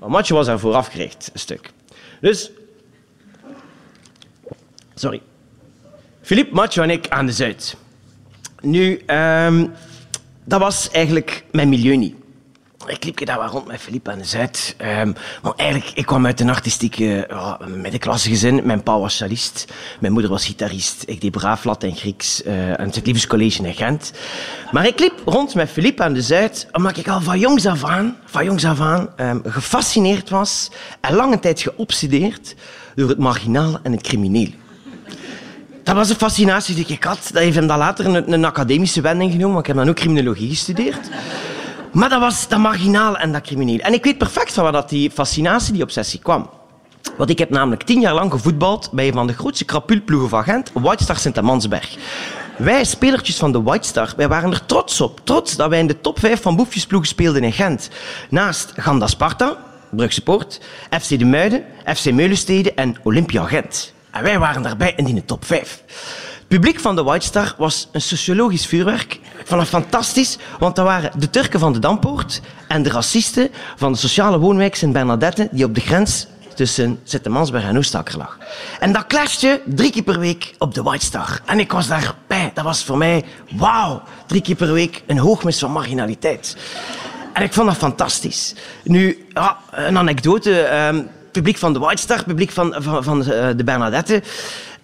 Maar 0.00 0.10
Macho 0.10 0.34
was 0.34 0.48
ervoor 0.48 0.74
afgericht, 0.74 1.30
een 1.32 1.40
stuk. 1.40 1.70
Dus... 2.20 2.50
Sorry. 4.94 5.22
Filip, 6.22 6.52
Macho 6.52 6.82
en 6.82 6.90
ik 6.90 7.08
aan 7.08 7.26
de 7.26 7.32
Zuid. 7.32 7.76
Nu, 8.60 9.02
um, 9.06 9.72
dat 10.44 10.60
was 10.60 10.90
eigenlijk 10.90 11.44
mijn 11.50 11.68
milieu 11.68 11.96
niet 11.96 12.14
ik 12.86 13.04
liep 13.04 13.26
daar 13.26 13.38
wel 13.38 13.48
rond 13.48 13.66
met 13.66 13.80
Philippe 13.80 14.10
aan 14.10 14.18
de 14.18 14.24
Zuid. 14.24 14.76
Um, 14.78 15.14
maar 15.42 15.52
eigenlijk, 15.56 15.90
ik 15.94 16.06
kwam 16.06 16.26
uit 16.26 16.40
een 16.40 16.50
artistieke 16.50 17.28
uh, 17.30 17.54
middenklasse 17.66 18.28
gezin. 18.28 18.60
Mijn 18.64 18.82
pa 18.82 18.98
was 18.98 19.16
cellist, 19.16 19.64
mijn 20.00 20.12
moeder 20.12 20.30
was 20.30 20.46
gitarist. 20.46 21.02
Ik 21.06 21.20
deed 21.20 21.30
braaf 21.30 21.64
Lat 21.64 21.82
en 21.82 21.96
Grieks 21.96 22.42
uh, 22.42 22.72
aan 22.72 22.86
het 22.86 23.06
Liefdes 23.06 23.26
College 23.26 23.62
in 23.62 23.74
Gent. 23.74 24.12
Maar 24.70 24.86
ik 24.86 24.98
liep 24.98 25.22
rond 25.24 25.54
met 25.54 25.70
Philippe 25.70 26.02
aan 26.02 26.12
de 26.12 26.22
Zuid, 26.22 26.68
omdat 26.72 26.96
ik 26.96 27.08
al 27.08 27.20
van 27.20 27.38
jongs 27.38 27.66
af 27.66 27.84
aan, 27.84 28.16
van 28.24 28.44
jongs 28.44 28.64
af 28.64 28.80
aan 28.80 29.08
um, 29.16 29.42
gefascineerd 29.46 30.30
was 30.30 30.70
en 31.00 31.14
lange 31.14 31.38
tijd 31.38 31.60
geobsedeerd 31.60 32.54
door 32.94 33.08
het 33.08 33.18
marginale 33.18 33.80
en 33.82 33.92
het 33.92 34.02
crimineel. 34.02 34.50
Dat 35.82 35.94
was 35.94 36.10
een 36.10 36.16
fascinatie 36.16 36.74
die 36.74 36.86
ik 36.86 37.04
had. 37.04 37.30
Dat 37.32 37.42
heeft 37.42 37.56
hem 37.56 37.66
dan 37.66 37.78
later 37.78 38.06
een, 38.06 38.32
een 38.32 38.44
academische 38.44 39.00
wending 39.00 39.32
genomen, 39.32 39.52
want 39.52 39.66
ik 39.68 39.74
heb 39.74 39.76
dan 39.76 39.88
ook 39.88 40.00
criminologie 40.00 40.48
gestudeerd. 40.48 41.08
Maar 41.94 42.08
dat 42.08 42.20
was 42.20 42.48
dat 42.48 42.58
marginaal 42.58 43.16
en 43.16 43.32
dat 43.32 43.42
crimineel. 43.42 43.78
En 43.78 43.92
ik 43.92 44.04
weet 44.04 44.18
perfect 44.18 44.52
van 44.52 44.62
waar 44.62 44.72
dat 44.72 44.88
die 44.88 45.10
fascinatie, 45.10 45.72
die 45.72 45.82
obsessie 45.82 46.20
kwam. 46.20 46.50
Want 47.16 47.30
ik 47.30 47.38
heb 47.38 47.50
namelijk 47.50 47.82
tien 47.82 48.00
jaar 48.00 48.14
lang 48.14 48.30
gevoetbald 48.30 48.90
bij 48.92 49.06
een 49.06 49.12
van 49.12 49.26
de 49.26 49.32
grootste 49.32 49.64
krapulploegen 49.64 50.28
van 50.28 50.44
Gent, 50.44 50.70
White 50.72 51.02
Star 51.02 51.16
Sint-Amansberg. 51.16 51.96
Wij, 52.56 52.84
spelertjes 52.84 53.36
van 53.36 53.52
de 53.52 53.62
White 53.62 53.88
Star, 53.88 54.12
wij 54.16 54.28
waren 54.28 54.52
er 54.52 54.66
trots 54.66 55.00
op. 55.00 55.20
Trots 55.24 55.56
dat 55.56 55.68
wij 55.68 55.78
in 55.78 55.86
de 55.86 56.00
top 56.00 56.18
5 56.18 56.42
van 56.42 56.56
boefjesploegen 56.56 57.08
speelden 57.08 57.42
in 57.42 57.52
Gent. 57.52 57.88
Naast 58.30 58.72
Ganda 58.76 59.06
Sparta, 59.06 59.56
Brugse 59.90 60.22
Poort, 60.22 60.60
FC 61.00 61.18
de 61.18 61.24
Muiden, 61.24 61.64
FC 61.96 62.10
Meulenstede 62.10 62.74
en 62.74 62.96
Olympia 63.02 63.44
Gent. 63.44 63.92
En 64.10 64.22
wij 64.22 64.38
waren 64.38 64.62
daarbij 64.62 64.92
in 64.96 65.04
die 65.04 65.24
top 65.24 65.44
5. 65.44 65.82
Publiek 66.54 66.80
van 66.80 66.96
de 66.96 67.02
White 67.02 67.26
Star 67.26 67.54
was 67.58 67.88
een 67.92 68.00
sociologisch 68.00 68.66
vuurwerk. 68.66 69.20
Het 69.46 69.68
fantastisch, 69.68 70.38
want 70.58 70.76
dat 70.76 70.84
waren 70.84 71.10
de 71.18 71.30
Turken 71.30 71.60
van 71.60 71.72
de 71.72 71.78
Dampoort 71.78 72.40
en 72.68 72.82
de 72.82 72.90
racisten 72.90 73.50
van 73.76 73.92
de 73.92 73.98
sociale 73.98 74.38
woonwijk 74.38 74.74
Sint-Bernadette, 74.74 75.48
die 75.50 75.64
op 75.64 75.74
de 75.74 75.80
grens 75.80 76.26
tussen 76.54 77.00
Zittermansberg 77.04 77.64
en 77.64 77.78
Oostakker 77.78 78.16
lag. 78.16 78.38
En 78.80 78.92
dat 78.92 79.06
clashte 79.06 79.60
drie 79.64 79.90
keer 79.90 80.02
per 80.02 80.18
week 80.18 80.54
op 80.58 80.74
de 80.74 80.82
White 80.82 81.04
Star. 81.04 81.40
En 81.44 81.60
ik 81.60 81.72
was 81.72 81.86
daarbij. 81.86 82.50
Dat 82.54 82.64
was 82.64 82.84
voor 82.84 82.98
mij, 82.98 83.24
wauw, 83.56 84.02
drie 84.26 84.42
keer 84.42 84.56
per 84.56 84.72
week 84.72 85.02
een 85.06 85.18
hoogmis 85.18 85.58
van 85.58 85.72
marginaliteit. 85.72 86.56
En 87.32 87.42
ik 87.42 87.52
vond 87.52 87.66
dat 87.66 87.76
fantastisch. 87.76 88.54
Nu, 88.82 89.26
een 89.70 89.98
anekdote. 89.98 90.86
Um, 90.88 91.08
publiek 91.34 91.58
van 91.58 91.72
de 91.72 91.78
White 91.78 92.02
Star, 92.02 92.24
publiek 92.24 92.50
van, 92.50 92.74
van, 92.78 93.04
van 93.04 93.18
uh, 93.18 93.26
de 93.56 93.64
Bernadette. 93.64 94.22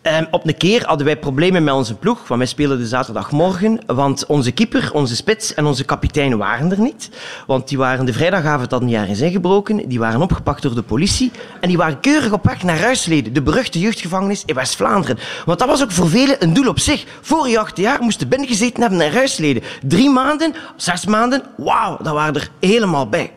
Um, 0.02 0.26
op 0.30 0.46
een 0.46 0.56
keer 0.56 0.86
hadden 0.86 1.06
wij 1.06 1.16
problemen 1.16 1.64
met 1.64 1.74
onze 1.74 1.94
ploeg, 1.94 2.28
want 2.28 2.40
wij 2.40 2.48
spelen 2.48 2.78
de 2.78 2.86
zaterdagmorgen, 2.86 3.80
want 3.86 4.26
onze 4.26 4.52
keeper, 4.52 4.90
onze 4.92 5.16
spits 5.16 5.54
en 5.54 5.64
onze 5.66 5.84
kapitein 5.84 6.36
waren 6.36 6.70
er 6.70 6.80
niet. 6.80 7.10
Want 7.46 7.68
die 7.68 7.78
waren 7.78 8.06
de 8.06 8.12
vrijdagavond 8.12 8.72
al 8.72 8.80
een 8.80 8.88
jaar 8.88 9.06
eens 9.06 9.20
ingebroken, 9.20 9.88
die 9.88 9.98
waren 9.98 10.22
opgepakt 10.22 10.62
door 10.62 10.74
de 10.74 10.82
politie 10.82 11.30
en 11.60 11.68
die 11.68 11.76
waren 11.76 12.00
keurig 12.00 12.32
op 12.32 12.44
weg 12.44 12.62
naar 12.62 12.78
Ruisleden, 12.78 13.32
de 13.32 13.42
beruchte 13.42 13.78
jeugdgevangenis 13.78 14.42
in 14.46 14.54
West-Vlaanderen. 14.54 15.18
Want 15.44 15.58
dat 15.58 15.68
was 15.68 15.82
ook 15.82 15.90
voor 15.90 16.08
velen 16.08 16.36
een 16.42 16.52
doel 16.52 16.68
op 16.68 16.78
zich. 16.78 17.04
Vorig 17.20 17.56
acht 17.56 17.76
jaar 17.76 18.02
moesten 18.02 18.28
binnengezeten 18.28 18.80
hebben 18.80 18.98
naar 18.98 19.12
Ruisleden. 19.12 19.62
Drie 19.82 20.10
maanden, 20.10 20.54
zes 20.76 21.06
maanden, 21.06 21.42
wauw, 21.56 21.96
dat 22.02 22.12
waren 22.12 22.34
er 22.34 22.50
helemaal 22.60 23.08
bij. 23.08 23.32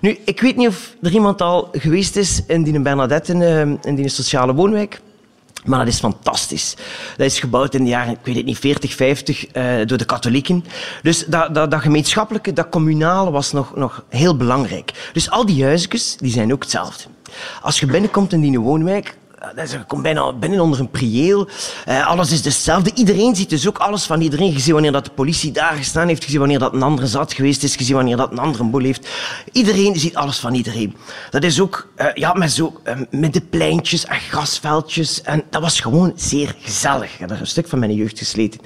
Nu, 0.00 0.18
ik 0.24 0.40
weet 0.40 0.56
niet 0.56 0.68
of 0.68 0.94
er 1.02 1.12
iemand 1.12 1.40
al 1.40 1.68
geweest 1.72 2.16
is 2.16 2.42
in 2.46 2.62
die 2.62 2.80
Bernadette, 2.80 3.32
in, 3.32 3.78
in 3.82 3.94
die 3.94 4.08
sociale 4.08 4.54
woonwijk. 4.54 5.00
Maar 5.64 5.78
dat 5.78 5.88
is 5.88 5.98
fantastisch. 5.98 6.74
Dat 7.16 7.26
is 7.26 7.40
gebouwd 7.40 7.74
in 7.74 7.84
de 7.84 7.90
jaren, 7.90 8.12
ik 8.12 8.18
weet 8.22 8.36
het 8.36 8.44
niet, 8.44 8.58
40, 8.58 8.94
50 8.94 9.46
uh, 9.56 9.86
door 9.86 9.98
de 9.98 10.04
katholieken. 10.04 10.64
Dus 11.02 11.24
dat, 11.26 11.54
dat, 11.54 11.70
dat 11.70 11.80
gemeenschappelijke, 11.80 12.52
dat 12.52 12.68
communale 12.68 13.30
was 13.30 13.52
nog, 13.52 13.76
nog 13.76 14.04
heel 14.08 14.36
belangrijk. 14.36 15.10
Dus 15.12 15.30
al 15.30 15.46
die 15.46 15.64
huisjes, 15.64 16.16
die 16.16 16.32
zijn 16.32 16.52
ook 16.52 16.62
hetzelfde. 16.62 17.04
Als 17.62 17.80
je 17.80 17.86
binnenkomt 17.86 18.32
in 18.32 18.40
die 18.40 18.60
woonwijk, 18.60 19.16
je 19.54 19.84
komt 19.86 20.02
bijna 20.02 20.32
binnen 20.32 20.60
onder 20.60 20.80
een 20.80 20.90
prieel. 20.90 21.48
Uh, 21.88 22.06
alles 22.06 22.32
is 22.32 22.44
hetzelfde. 22.44 22.90
Iedereen 22.94 23.36
ziet 23.36 23.50
dus 23.50 23.68
ook 23.68 23.78
alles 23.78 24.04
van 24.04 24.20
iedereen. 24.20 24.52
Gezien 24.52 24.72
wanneer 24.72 24.92
dat 24.92 25.04
de 25.04 25.10
politie 25.10 25.52
daar 25.52 25.74
gestaan 25.76 26.08
heeft. 26.08 26.24
Gezien 26.24 26.38
wanneer 26.38 26.58
dat 26.58 26.72
een 26.72 26.82
andere 26.82 27.06
zat 27.06 27.32
geweest 27.32 27.62
is. 27.62 27.76
Gezien 27.76 27.94
wanneer 27.94 28.16
dat 28.16 28.30
een 28.30 28.38
andere 28.38 28.64
boel 28.64 28.82
heeft. 28.82 29.08
Iedereen 29.52 29.98
ziet 29.98 30.14
alles 30.14 30.38
van 30.38 30.54
iedereen. 30.54 30.96
Dat 31.30 31.42
is 31.42 31.60
ook 31.60 31.88
uh, 31.96 32.06
ja, 32.14 32.32
met, 32.32 32.52
zo, 32.52 32.80
met 33.10 33.32
de 33.32 33.40
pleintjes 33.40 34.04
en 34.04 34.20
grasveldjes. 34.20 35.22
En 35.22 35.42
dat 35.50 35.62
was 35.62 35.80
gewoon 35.80 36.12
zeer 36.16 36.54
gezellig. 36.60 37.18
Heb 37.18 37.30
er 37.30 37.40
een 37.40 37.46
stuk 37.46 37.68
van 37.68 37.78
mijn 37.78 37.94
jeugd 37.94 38.18
gesleten. 38.18 38.60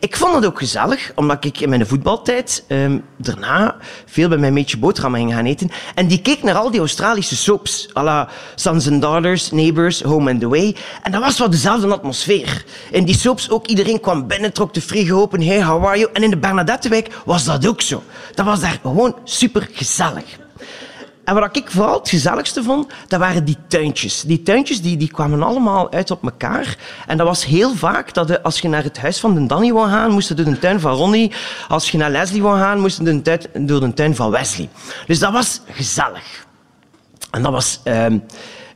Ik 0.00 0.16
vond 0.16 0.34
het 0.34 0.46
ook 0.46 0.58
gezellig, 0.58 1.12
omdat 1.14 1.44
ik 1.44 1.60
in 1.60 1.68
mijn 1.68 1.86
voetbaltijd 1.86 2.64
um, 2.68 3.04
daarna 3.16 3.76
veel 4.06 4.28
bij 4.28 4.38
mijn 4.38 4.52
meetje 4.52 4.78
boterhammen 4.78 5.20
ging 5.20 5.32
gaan 5.32 5.46
eten. 5.46 5.70
En 5.94 6.06
die 6.06 6.22
keek 6.22 6.42
naar 6.42 6.54
al 6.54 6.70
die 6.70 6.80
Australische 6.80 7.36
soaps. 7.36 7.88
à 7.96 8.02
la 8.02 8.28
Sons 8.56 8.86
and 8.88 9.00
Daughters, 9.00 9.52
Neighbours, 9.52 10.02
Home 10.02 10.19
and 10.28 10.44
Away. 10.44 10.76
En 11.02 11.12
dat 11.12 11.20
was 11.20 11.38
wel 11.38 11.50
dezelfde 11.50 11.92
atmosfeer. 11.92 12.64
In 12.90 13.04
die 13.04 13.16
soaps 13.16 13.50
ook, 13.50 13.66
iedereen 13.66 14.00
kwam 14.00 14.26
binnen, 14.26 14.52
trok 14.52 14.74
de 14.74 14.80
frigo 14.80 15.20
open. 15.20 15.42
Hey, 15.42 15.64
how 15.64 15.86
are 15.86 15.98
you? 15.98 16.10
En 16.12 16.22
in 16.22 16.30
de 16.30 16.36
Bernadettewijk 16.36 17.08
was 17.24 17.44
dat 17.44 17.66
ook 17.66 17.80
zo. 17.80 18.02
Dat 18.34 18.46
was 18.46 18.60
daar 18.60 18.78
gewoon 18.82 19.16
super 19.24 19.68
gezellig. 19.72 20.38
En 21.24 21.34
wat 21.34 21.56
ik 21.56 21.70
vooral 21.70 21.98
het 21.98 22.08
gezelligste 22.08 22.62
vond, 22.62 22.92
dat 23.08 23.20
waren 23.20 23.44
die 23.44 23.56
tuintjes. 23.68 24.22
Die 24.22 24.42
tuintjes 24.42 24.82
die, 24.82 24.96
die 24.96 25.10
kwamen 25.10 25.42
allemaal 25.42 25.92
uit 25.92 26.10
op 26.10 26.22
elkaar. 26.22 26.76
En 27.06 27.16
dat 27.16 27.26
was 27.26 27.44
heel 27.44 27.74
vaak 27.74 28.14
dat 28.14 28.28
de, 28.28 28.42
als 28.42 28.60
je 28.60 28.68
naar 28.68 28.82
het 28.82 28.98
huis 28.98 29.20
van 29.20 29.34
de 29.34 29.46
Danny 29.46 29.72
wou 29.72 29.88
gaan, 29.88 30.10
moest 30.10 30.28
je 30.28 30.34
door 30.34 30.44
de 30.44 30.58
tuin 30.58 30.80
van 30.80 30.92
Ronnie. 30.92 31.32
Als 31.68 31.90
je 31.90 31.98
naar 31.98 32.10
Leslie 32.10 32.42
wou 32.42 32.58
gaan, 32.58 32.80
moest 32.80 32.98
je 32.98 33.22
door 33.52 33.80
de 33.80 33.94
tuin 33.94 34.16
van 34.16 34.30
Wesley. 34.30 34.68
Dus 35.06 35.18
dat 35.18 35.32
was 35.32 35.60
gezellig. 35.70 36.46
En 37.30 37.42
dat 37.42 37.52
was... 37.52 37.80
Um, 37.84 38.22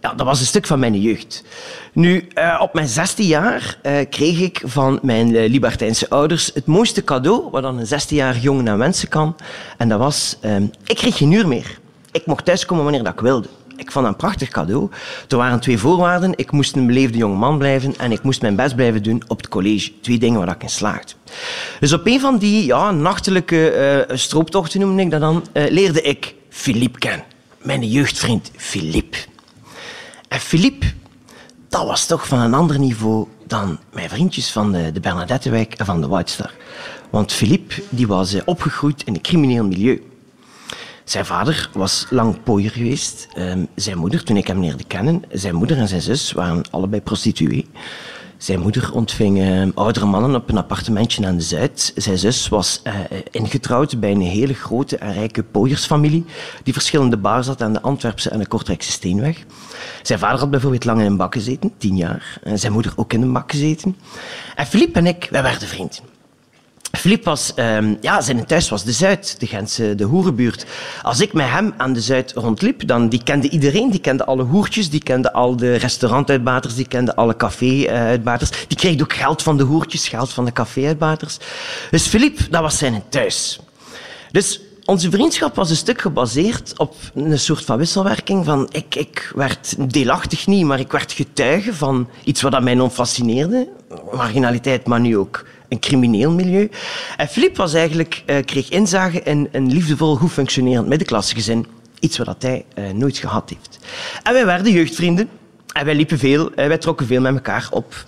ja, 0.04 0.14
dat 0.14 0.26
was 0.26 0.40
een 0.40 0.46
stuk 0.46 0.66
van 0.66 0.78
mijn 0.78 1.00
jeugd. 1.00 1.44
Nu, 1.92 2.28
uh, 2.38 2.58
op 2.60 2.74
mijn 2.74 2.88
16 2.88 3.26
jaar 3.26 3.78
uh, 3.82 3.92
kreeg 4.10 4.40
ik 4.40 4.62
van 4.64 4.98
mijn 5.02 5.28
uh, 5.28 5.50
libertijnse 5.50 6.10
ouders 6.10 6.50
het 6.54 6.66
mooiste 6.66 7.04
cadeau 7.04 7.50
wat 7.50 7.62
dan 7.62 7.78
een 7.78 7.86
16-jarige 7.86 8.40
jongen 8.40 8.68
aan 8.68 8.78
wensen 8.78 9.08
kan. 9.08 9.36
En 9.78 9.88
dat 9.88 9.98
was, 9.98 10.38
ik 10.86 10.96
kreeg 10.96 11.16
geen 11.16 11.32
uur 11.32 11.48
meer. 11.48 11.78
Ik 12.12 12.26
mocht 12.26 12.44
thuiskomen 12.44 12.84
wanneer 12.84 13.02
dat 13.02 13.12
ik 13.12 13.20
wilde. 13.20 13.48
Ik 13.76 13.92
vond 13.92 14.04
dat 14.04 14.14
een 14.14 14.20
prachtig 14.20 14.48
cadeau. 14.48 14.88
Er 15.28 15.36
waren 15.36 15.60
twee 15.60 15.78
voorwaarden. 15.78 16.32
Ik 16.36 16.50
moest 16.50 16.76
een 16.76 16.86
beleefde 16.86 17.18
jonge 17.18 17.36
man 17.36 17.58
blijven 17.58 17.94
en 17.98 18.12
ik 18.12 18.22
moest 18.22 18.42
mijn 18.42 18.56
best 18.56 18.74
blijven 18.74 19.02
doen 19.02 19.22
op 19.26 19.36
het 19.36 19.48
college. 19.48 19.92
Twee 20.00 20.18
dingen 20.18 20.38
waar 20.38 20.54
ik 20.54 20.62
in 20.62 20.68
slaagde. 20.68 21.12
Dus 21.80 21.92
op 21.92 22.06
een 22.06 22.20
van 22.20 22.38
die 22.38 22.66
ja, 22.66 22.90
nachtelijke 22.90 24.06
strooptochten, 24.12 24.80
noemde 24.80 25.02
ik 25.02 25.10
dat 25.10 25.20
dan, 25.20 25.44
leerde 25.52 26.02
ik 26.02 26.34
Philippe 26.48 26.98
kennen. 26.98 27.24
Mijn 27.62 27.88
jeugdvriend 27.88 28.50
Philippe. 28.56 29.16
En 30.34 30.40
Philippe, 30.40 30.86
dat 31.68 31.86
was 31.86 32.06
toch 32.06 32.26
van 32.26 32.38
een 32.38 32.54
ander 32.54 32.78
niveau 32.78 33.26
dan 33.46 33.78
mijn 33.92 34.08
vriendjes 34.08 34.50
van 34.50 34.72
de, 34.72 34.92
de 34.92 35.00
Bernadettewijk 35.00 35.74
en 35.74 35.84
van 35.84 36.00
de 36.00 36.08
White 36.08 36.32
Star. 36.32 36.50
Want 37.10 37.32
Philippe 37.32 37.82
die 37.88 38.06
was 38.06 38.32
eh, 38.32 38.42
opgegroeid 38.44 39.02
in 39.04 39.14
een 39.14 39.20
crimineel 39.20 39.64
milieu. 39.64 40.02
Zijn 41.04 41.26
vader 41.26 41.70
was 41.72 42.06
lang 42.10 42.42
pooier 42.42 42.70
geweest. 42.70 43.28
Um, 43.38 43.68
zijn 43.74 43.98
moeder, 43.98 44.24
toen 44.24 44.36
ik 44.36 44.46
hem 44.46 44.60
leerde 44.60 44.84
kennen, 44.84 45.22
zijn 45.30 45.54
moeder 45.54 45.78
en 45.78 45.88
zijn 45.88 46.02
zus 46.02 46.32
waren 46.32 46.62
allebei 46.70 47.02
prostituee. 47.02 47.66
Zijn 48.38 48.60
moeder 48.60 48.92
ontving 48.92 49.38
uh, 49.38 49.68
oudere 49.74 50.06
mannen 50.06 50.34
op 50.34 50.48
een 50.48 50.58
appartementje 50.58 51.26
aan 51.26 51.36
de 51.36 51.42
Zuid. 51.42 51.92
Zijn 51.96 52.18
zus 52.18 52.48
was 52.48 52.80
uh, 52.84 52.94
ingetrouwd 53.30 54.00
bij 54.00 54.10
een 54.10 54.20
hele 54.20 54.54
grote 54.54 54.96
en 54.96 55.12
rijke 55.12 55.42
pooiersfamilie 55.42 56.24
die 56.62 56.72
verschillende 56.72 57.16
bars 57.16 57.46
had 57.46 57.62
aan 57.62 57.72
de 57.72 57.80
Antwerpse 57.80 58.30
en 58.30 58.38
de 58.38 58.46
Kortrijkse 58.46 58.90
Steenweg. 58.90 59.44
Zijn 60.02 60.18
vader 60.18 60.38
had 60.38 60.50
bijvoorbeeld 60.50 60.84
lang 60.84 61.00
in 61.00 61.06
een 61.06 61.16
bak 61.16 61.34
gezeten, 61.34 61.72
tien 61.78 61.96
jaar. 61.96 62.38
En 62.42 62.58
zijn 62.58 62.72
moeder 62.72 62.92
ook 62.96 63.12
in 63.12 63.22
een 63.22 63.32
bak 63.32 63.50
gezeten. 63.50 63.96
En 64.56 64.66
Philippe 64.66 64.98
en 64.98 65.06
ik, 65.06 65.28
wij 65.30 65.42
werden 65.42 65.68
vrienden. 65.68 66.13
Filip 66.96 67.24
was, 67.24 67.52
um, 67.56 67.96
ja, 68.00 68.20
zijn 68.20 68.46
thuis 68.46 68.68
was 68.68 68.84
de 68.84 68.92
Zuid, 68.92 69.40
de 69.40 69.46
Gentse, 69.46 69.94
de 69.94 70.04
hoerenbuurt. 70.04 70.66
Als 71.02 71.20
ik 71.20 71.32
met 71.32 71.48
hem 71.48 71.74
aan 71.76 71.92
de 71.92 72.00
Zuid 72.00 72.32
rondliep, 72.32 72.86
dan 72.86 73.08
die 73.08 73.22
kende 73.22 73.48
iedereen. 73.48 73.90
Die 73.90 74.00
kende 74.00 74.24
alle 74.24 74.42
hoertjes, 74.42 74.90
die 74.90 75.02
kende 75.02 75.32
al 75.32 75.56
de 75.56 75.74
restaurantuitbaters, 75.74 76.74
die 76.74 76.88
kende 76.88 77.16
alle 77.16 77.36
café-uitbaters. 77.36 78.50
Die 78.68 78.76
kreeg 78.76 79.02
ook 79.02 79.12
geld 79.12 79.42
van 79.42 79.56
de 79.56 79.62
hoertjes, 79.62 80.08
geld 80.08 80.32
van 80.32 80.44
de 80.44 80.52
café-uitbaters. 80.52 81.38
Dus 81.90 82.06
Filip, 82.06 82.38
dat 82.50 82.62
was 82.62 82.78
zijn 82.78 83.02
thuis. 83.08 83.60
Dus 84.30 84.60
onze 84.84 85.10
vriendschap 85.10 85.54
was 85.54 85.70
een 85.70 85.76
stuk 85.76 86.00
gebaseerd 86.00 86.72
op 86.76 86.94
een 87.14 87.38
soort 87.38 87.64
van 87.64 87.78
wisselwerking. 87.78 88.44
Van 88.44 88.68
ik, 88.72 88.94
ik 88.94 89.32
werd 89.34 89.92
deelachtig 89.92 90.46
niet, 90.46 90.64
maar 90.64 90.80
ik 90.80 90.92
werd 90.92 91.12
getuige 91.12 91.74
van 91.74 92.08
iets 92.24 92.42
wat 92.42 92.62
mij 92.62 92.74
non 92.74 92.90
fascineerde. 92.90 93.68
Marginaliteit, 94.12 94.86
maar 94.86 95.00
nu 95.00 95.16
ook 95.16 95.44
een 95.68 95.78
crimineel 95.80 96.30
milieu. 96.30 96.70
En 97.16 97.28
Filip 97.28 97.56
was 97.56 97.74
eigenlijk, 97.74 98.22
uh, 98.26 98.36
kreeg 98.44 98.68
inzage 98.68 99.22
in 99.22 99.48
een 99.52 99.72
liefdevol, 99.72 100.16
goed 100.16 100.32
functionerend 100.32 100.88
middenklassegezin. 100.88 101.66
Iets 102.00 102.18
wat 102.18 102.42
hij 102.42 102.64
uh, 102.78 102.90
nooit 102.90 103.18
gehad 103.18 103.50
heeft. 103.50 103.78
En 104.22 104.32
wij 104.32 104.46
werden 104.46 104.72
jeugdvrienden. 104.72 105.28
En 105.72 105.84
wij 105.84 105.94
liepen 105.94 106.18
veel, 106.18 106.50
uh, 106.50 106.66
wij 106.66 106.78
trokken 106.78 107.06
veel 107.06 107.20
met 107.20 107.34
elkaar 107.34 107.68
op. 107.70 108.06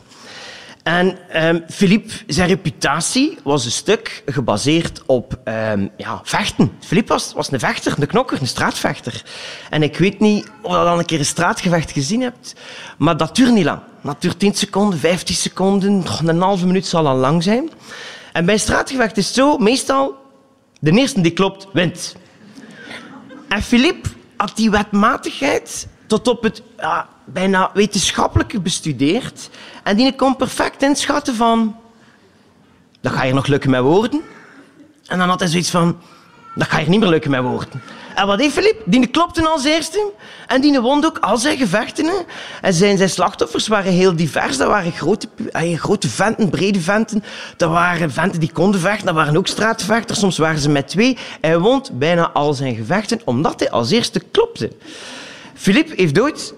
En 0.87 1.19
um, 1.35 1.65
Philippe, 1.69 2.13
zijn 2.27 2.49
reputatie 2.49 3.39
was 3.45 3.65
een 3.65 3.71
stuk 3.71 4.23
gebaseerd 4.27 5.03
op 5.07 5.39
um, 5.45 5.91
ja, 5.97 6.21
vechten. 6.23 6.73
Philippe 6.81 7.13
was, 7.13 7.33
was 7.33 7.53
een 7.53 7.59
vechter, 7.59 7.95
een 7.99 8.07
knokker, 8.07 8.41
een 8.41 8.47
straatvechter. 8.47 9.23
En 9.71 9.83
ik 9.83 9.99
weet 9.99 10.21
niet 10.21 10.51
of 10.63 10.73
je 10.73 10.79
al 10.79 10.99
een 10.99 11.05
keer 11.05 11.19
een 11.19 11.25
straatgevecht 11.25 11.91
gezien 11.91 12.21
hebt, 12.21 12.55
maar 12.99 13.17
dat 13.17 13.37
duurt 13.37 13.53
niet 13.53 13.65
lang. 13.65 13.81
Dat 14.03 14.21
duurt 14.21 14.39
10 14.39 14.55
seconden, 14.55 14.99
15 14.99 15.35
seconden, 15.35 16.05
een 16.25 16.41
halve 16.41 16.67
minuut 16.67 16.87
zal 16.87 17.07
al 17.07 17.17
lang 17.17 17.43
zijn. 17.43 17.71
En 18.33 18.45
bij 18.45 18.55
een 18.55 18.61
straatgevecht 18.61 19.17
is 19.17 19.27
het 19.27 19.35
zo, 19.35 19.59
meestal, 19.59 20.17
de 20.81 20.91
eerste 20.91 21.21
die 21.21 21.33
klopt, 21.33 21.67
wint. 21.73 22.17
En 23.49 23.63
Philippe 23.63 24.09
had 24.37 24.57
die 24.57 24.71
wetmatigheid 24.71 25.87
tot 26.07 26.29
op 26.29 26.43
het 26.43 26.63
bijna 27.25 27.71
wetenschappelijke 27.75 28.61
bestudeerd. 28.61 29.51
En 29.83 29.97
die 29.97 30.15
kon 30.15 30.37
perfect 30.37 30.83
inschatten 30.83 31.35
van... 31.35 31.77
Dat 33.01 33.13
ga 33.13 33.25
je 33.25 33.35
nog 33.35 33.47
lukken 33.47 33.71
met 33.71 33.81
woorden. 33.81 34.23
En 35.07 35.19
dan 35.19 35.29
had 35.29 35.41
hij 35.41 35.49
zoiets 35.49 35.71
van... 35.71 35.99
Dat 36.55 36.69
ga 36.69 36.79
je 36.79 36.89
niet 36.89 37.01
meer 37.01 37.09
lukken 37.09 37.31
met 37.31 37.43
woorden. 37.43 37.83
En 38.15 38.27
wat 38.27 38.41
heeft 38.41 38.55
Filip? 38.55 38.83
Die 38.85 39.07
klopte 39.07 39.49
als 39.49 39.65
eerste. 39.65 40.11
En 40.47 40.61
die 40.61 40.81
won 40.81 41.05
ook 41.05 41.19
al 41.19 41.37
zijn 41.37 41.59
gevechten. 41.59 42.11
En 42.61 42.73
zijn, 42.73 42.97
zijn 42.97 43.11
slachtoffers 43.11 43.69
waren 43.69 43.93
heel 43.93 44.17
divers. 44.17 44.57
Dat 44.57 44.69
waren 44.69 44.93
grote, 44.93 45.29
grote 45.77 46.09
venten, 46.09 46.51
brede 46.51 46.81
venten. 46.81 47.25
Dat 47.57 47.71
waren 47.71 48.13
venten 48.13 48.41
die 48.41 48.53
konden 48.53 48.81
vechten. 48.81 49.07
Dat 49.07 49.15
waren 49.15 49.37
ook 49.37 49.47
straatvechters. 49.47 50.19
Soms 50.19 50.39
waren 50.39 50.59
ze 50.59 50.69
met 50.69 50.89
twee. 50.89 51.19
Hij 51.41 51.59
won 51.59 51.85
bijna 51.93 52.31
al 52.31 52.55
zijn 52.55 52.75
gevechten, 52.75 53.21
omdat 53.25 53.61
hij 53.61 53.71
als 53.71 53.91
eerste 53.91 54.21
klopte. 54.31 54.71
Filip 55.57 55.97
heeft 55.97 56.21
ooit 56.21 56.55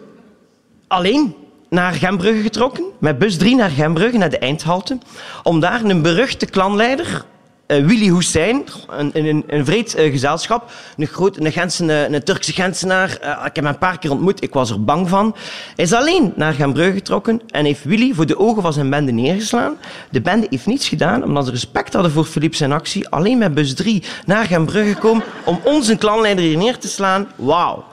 alleen 0.86 1.34
naar 1.70 1.92
Gembrugge 1.92 2.42
getrokken, 2.42 2.84
met 2.98 3.18
bus 3.18 3.36
3 3.36 3.56
naar 3.56 3.70
Gembrugge, 3.70 4.18
naar 4.18 4.30
de 4.30 4.38
eindhalte, 4.38 4.98
om 5.42 5.60
daar 5.60 5.84
een 5.84 6.02
beruchte 6.02 6.46
klanleider, 6.46 7.24
uh, 7.66 7.86
Willy 7.86 8.08
Hussein, 8.14 8.64
een, 8.88 9.10
een, 9.12 9.44
een 9.46 9.64
vreed 9.64 9.98
uh, 9.98 10.10
gezelschap, 10.10 10.70
een, 10.96 11.06
groot, 11.06 11.36
een, 11.36 11.52
Gentse, 11.52 12.06
een, 12.10 12.24
Turkse 12.24 12.52
Gentenaar. 12.52 13.18
Uh, 13.22 13.30
ik 13.30 13.54
heb 13.54 13.56
hem 13.56 13.66
een 13.66 13.78
paar 13.78 13.98
keer 13.98 14.10
ontmoet, 14.10 14.42
ik 14.42 14.52
was 14.52 14.70
er 14.70 14.84
bang 14.84 15.08
van. 15.08 15.36
Hij 15.76 15.84
is 15.84 15.92
alleen 15.92 16.32
naar 16.36 16.52
Gembrugge 16.52 16.92
getrokken 16.92 17.40
en 17.50 17.64
heeft 17.64 17.84
Willy 17.84 18.14
voor 18.14 18.26
de 18.26 18.38
ogen 18.38 18.62
van 18.62 18.72
zijn 18.72 18.90
bende 18.90 19.12
neergeslaan. 19.12 19.76
De 20.10 20.20
bende 20.20 20.46
heeft 20.50 20.66
niets 20.66 20.88
gedaan, 20.88 21.24
omdat 21.24 21.44
ze 21.44 21.50
respect 21.50 21.92
hadden 21.92 22.12
voor 22.12 22.24
Philippe 22.24 22.56
zijn 22.56 22.72
actie. 22.72 23.08
Alleen 23.08 23.38
met 23.38 23.54
bus 23.54 23.74
3 23.74 24.02
naar 24.26 24.44
Gembrugge 24.44 24.92
gekomen 24.92 25.24
om 25.44 25.60
onze 25.64 25.96
klanleider 25.96 26.44
hier 26.44 26.56
neer 26.56 26.78
te 26.78 26.88
slaan. 26.88 27.28
Wauw. 27.36 27.84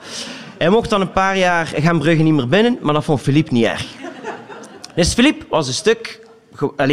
Hij 0.58 0.68
mocht 0.68 0.90
dan 0.90 1.00
een 1.00 1.12
paar 1.12 1.36
jaar 1.38 1.66
gaan 1.66 1.98
Brugge 1.98 2.22
niet 2.22 2.34
meer 2.34 2.48
binnen, 2.48 2.78
maar 2.80 2.94
dat 2.94 3.04
vond 3.04 3.20
Philippe 3.20 3.52
niet 3.52 3.64
erg. 3.64 3.86
Dus 4.94 5.14
Philippe 5.14 5.46
was 5.48 5.68
een 5.68 5.74
stuk 5.74 6.26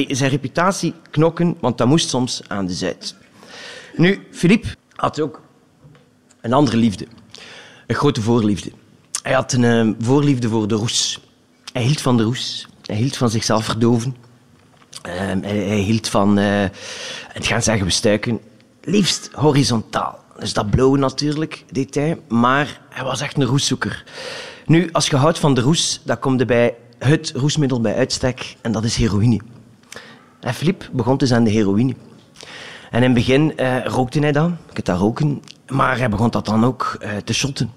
zijn 0.08 0.30
reputatie 0.30 0.94
knokken, 1.12 1.58
want 1.60 1.78
dat 1.78 1.88
moest 1.88 2.10
soms 2.10 2.42
aan 2.48 2.66
de 2.66 2.74
zijde. 2.74 3.06
Nu, 3.96 4.28
Philippe 4.32 4.68
had 4.96 5.20
ook 5.20 5.42
een 6.42 6.54
andere 6.54 6.78
liefde. 6.78 7.08
Een 7.88 7.96
grote 7.96 8.22
voorliefde. 8.22 8.72
Hij 9.22 9.34
had 9.34 9.54
een 9.54 9.64
uh, 9.64 9.94
voorliefde 10.00 10.50
voor 10.50 10.68
de 10.68 10.76
roes. 10.76 11.20
Hij 11.74 11.82
hield 11.82 12.02
van 12.02 12.18
de 12.18 12.24
roes. 12.24 12.68
Hij 12.86 12.96
hield 12.96 13.18
van 13.18 13.30
zichzelf 13.30 13.66
verdoven. 13.66 14.16
Uh, 15.08 15.14
hij, 15.16 15.40
hij, 15.42 15.80
hield 15.80 16.10
van, 16.10 16.40
uh, 16.40 16.66
het 17.28 17.48
gaan 17.48 17.62
zeggen 17.62 17.86
bestuiken, 17.86 18.40
liefst 18.82 19.30
horizontaal. 19.32 20.23
Dus 20.40 20.54
dat 20.54 20.70
blauwe 20.70 20.98
natuurlijk, 20.98 21.66
deed 21.72 21.96
hij. 21.96 22.20
Maar 22.28 22.82
hij 22.90 23.04
was 23.04 23.22
echt 23.22 23.38
een 23.38 23.44
roeszoeker. 23.44 24.04
Nu, 24.66 24.90
als 24.92 25.08
je 25.08 25.16
houdt 25.16 25.40
van 25.40 25.54
de 25.54 25.62
roes, 25.62 26.02
dan 26.04 26.20
komt 26.20 26.40
er 26.40 26.46
bij 26.46 26.76
het 27.00 27.32
roesmiddel 27.36 27.82
bij 27.82 27.96
uitstek 27.96 28.56
en 28.62 28.72
dat 28.72 28.84
is 28.84 28.96
heroïne. 28.96 29.40
En 30.40 30.54
Filip 30.54 30.90
begon 30.92 31.18
dus 31.18 31.34
aan 31.34 31.44
de 31.44 31.50
heroïne. 31.50 31.96
En 32.92 32.98
in 32.98 33.04
het 33.04 33.14
begin 33.14 33.54
uh, 33.58 33.86
rookte 33.86 34.20
hij 34.20 34.32
dan, 34.32 34.58
ik 34.70 34.76
het 34.78 34.86
dat 34.86 35.00
roken, 35.00 35.42
maar 35.68 35.98
hij 35.98 36.10
begon 36.10 36.30
dat 36.30 36.46
dan 36.46 36.66
ook 36.66 36.98
uh, 37.02 37.10
te 37.24 37.34
shotten. 37.34 37.72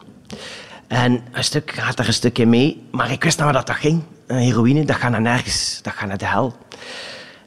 En 0.86 1.22
een 1.32 1.44
stuk 1.44 1.70
gaat 1.70 1.96
daar 1.96 2.06
een 2.06 2.12
stukje 2.12 2.46
mee, 2.46 2.86
maar 2.90 3.10
ik 3.10 3.24
wist 3.24 3.38
nou 3.38 3.52
dat, 3.52 3.66
dat 3.66 3.76
ging. 3.76 4.02
Uh, 4.26 4.36
heroïne, 4.36 4.84
dat 4.84 4.96
gaat 4.96 5.10
naar 5.10 5.20
nergens, 5.20 5.78
dat 5.82 5.92
gaat 5.92 6.08
naar 6.08 6.18
de 6.18 6.26
hel. 6.26 6.56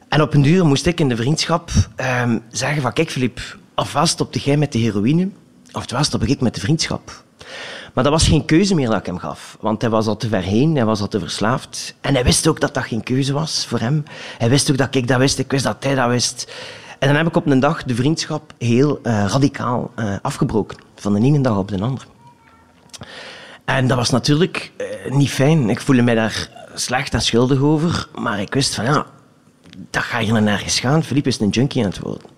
En 0.08 0.22
op 0.22 0.34
een 0.34 0.42
duur 0.42 0.66
moest 0.66 0.86
ik 0.86 1.00
in 1.00 1.08
de 1.08 1.16
vriendschap 1.16 1.70
ehm, 1.96 2.38
zeggen 2.50 2.82
van 2.82 2.92
kijk 2.92 3.10
Filip, 3.10 3.40
ofwel 3.80 4.06
stopte 4.06 4.38
jij 4.38 4.56
met 4.56 4.72
de 4.72 4.78
heroïne, 4.78 5.28
oftewel 5.72 6.04
stop 6.04 6.22
ik 6.22 6.40
met 6.40 6.54
de 6.54 6.60
vriendschap. 6.60 7.24
Maar 7.94 8.04
dat 8.04 8.12
was 8.12 8.28
geen 8.28 8.44
keuze 8.44 8.74
meer 8.74 8.88
dat 8.88 8.98
ik 8.98 9.06
hem 9.06 9.18
gaf. 9.18 9.56
Want 9.60 9.80
hij 9.80 9.90
was 9.90 10.06
al 10.06 10.16
te 10.16 10.28
ver 10.28 10.42
heen, 10.42 10.76
hij 10.76 10.84
was 10.84 11.00
al 11.00 11.08
te 11.08 11.18
verslaafd. 11.18 11.94
En 12.00 12.14
hij 12.14 12.24
wist 12.24 12.46
ook 12.46 12.60
dat 12.60 12.74
dat 12.74 12.84
geen 12.84 13.02
keuze 13.02 13.32
was 13.32 13.66
voor 13.66 13.78
hem. 13.78 14.02
Hij 14.38 14.48
wist 14.48 14.70
ook 14.70 14.76
dat 14.76 14.94
ik 14.94 15.08
dat 15.08 15.18
wist, 15.18 15.38
ik 15.38 15.50
wist 15.50 15.64
dat 15.64 15.84
hij 15.84 15.94
dat 15.94 16.08
wist. 16.08 16.52
En 16.98 17.08
dan 17.08 17.16
heb 17.16 17.26
ik 17.26 17.36
op 17.36 17.46
een 17.46 17.60
dag 17.60 17.84
de 17.84 17.94
vriendschap 17.94 18.52
heel 18.58 19.00
uh, 19.02 19.24
radicaal 19.28 19.90
uh, 19.96 20.14
afgebroken. 20.22 20.78
Van 20.94 21.12
de 21.12 21.20
ene 21.20 21.40
dag 21.40 21.56
op 21.56 21.68
de 21.68 21.80
andere. 21.80 22.06
En 23.64 23.86
dat 23.86 23.96
was 23.96 24.10
natuurlijk 24.10 24.72
uh, 24.78 25.12
niet 25.12 25.30
fijn. 25.30 25.70
Ik 25.70 25.80
voelde 25.80 26.02
mij 26.02 26.14
daar 26.14 26.50
slecht 26.74 27.14
en 27.14 27.22
schuldig 27.22 27.60
over. 27.60 28.08
Maar 28.14 28.40
ik 28.40 28.54
wist 28.54 28.74
van 28.74 28.84
ja, 28.84 29.06
dat 29.90 30.02
ga 30.02 30.18
je 30.18 30.32
naar 30.32 30.42
nergens 30.42 30.80
gaan. 30.80 31.04
Philippe 31.04 31.28
is 31.28 31.40
een 31.40 31.48
junkie 31.48 31.84
aan 31.84 31.90
het 31.90 31.98
worden. 31.98 32.28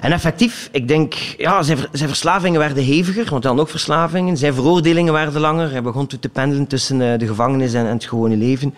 En 0.00 0.12
effectief, 0.12 0.68
ik 0.72 0.88
denk, 0.88 1.14
ja, 1.14 1.62
zijn, 1.62 1.78
zijn 1.92 2.08
verslavingen 2.08 2.60
werden 2.60 2.84
heviger, 2.84 3.30
want 3.30 3.44
had 3.44 3.58
ook 3.58 3.68
verslavingen. 3.68 4.36
Zijn 4.36 4.54
veroordelingen 4.54 5.12
werden 5.12 5.40
langer. 5.40 5.70
Hij 5.70 5.82
begon 5.82 6.06
te 6.06 6.28
pendelen 6.28 6.66
tussen 6.66 7.12
eh, 7.12 7.18
de 7.18 7.26
gevangenis 7.26 7.74
en, 7.74 7.86
het 7.86 8.04
gewone 8.04 8.36
leven. 8.36 8.74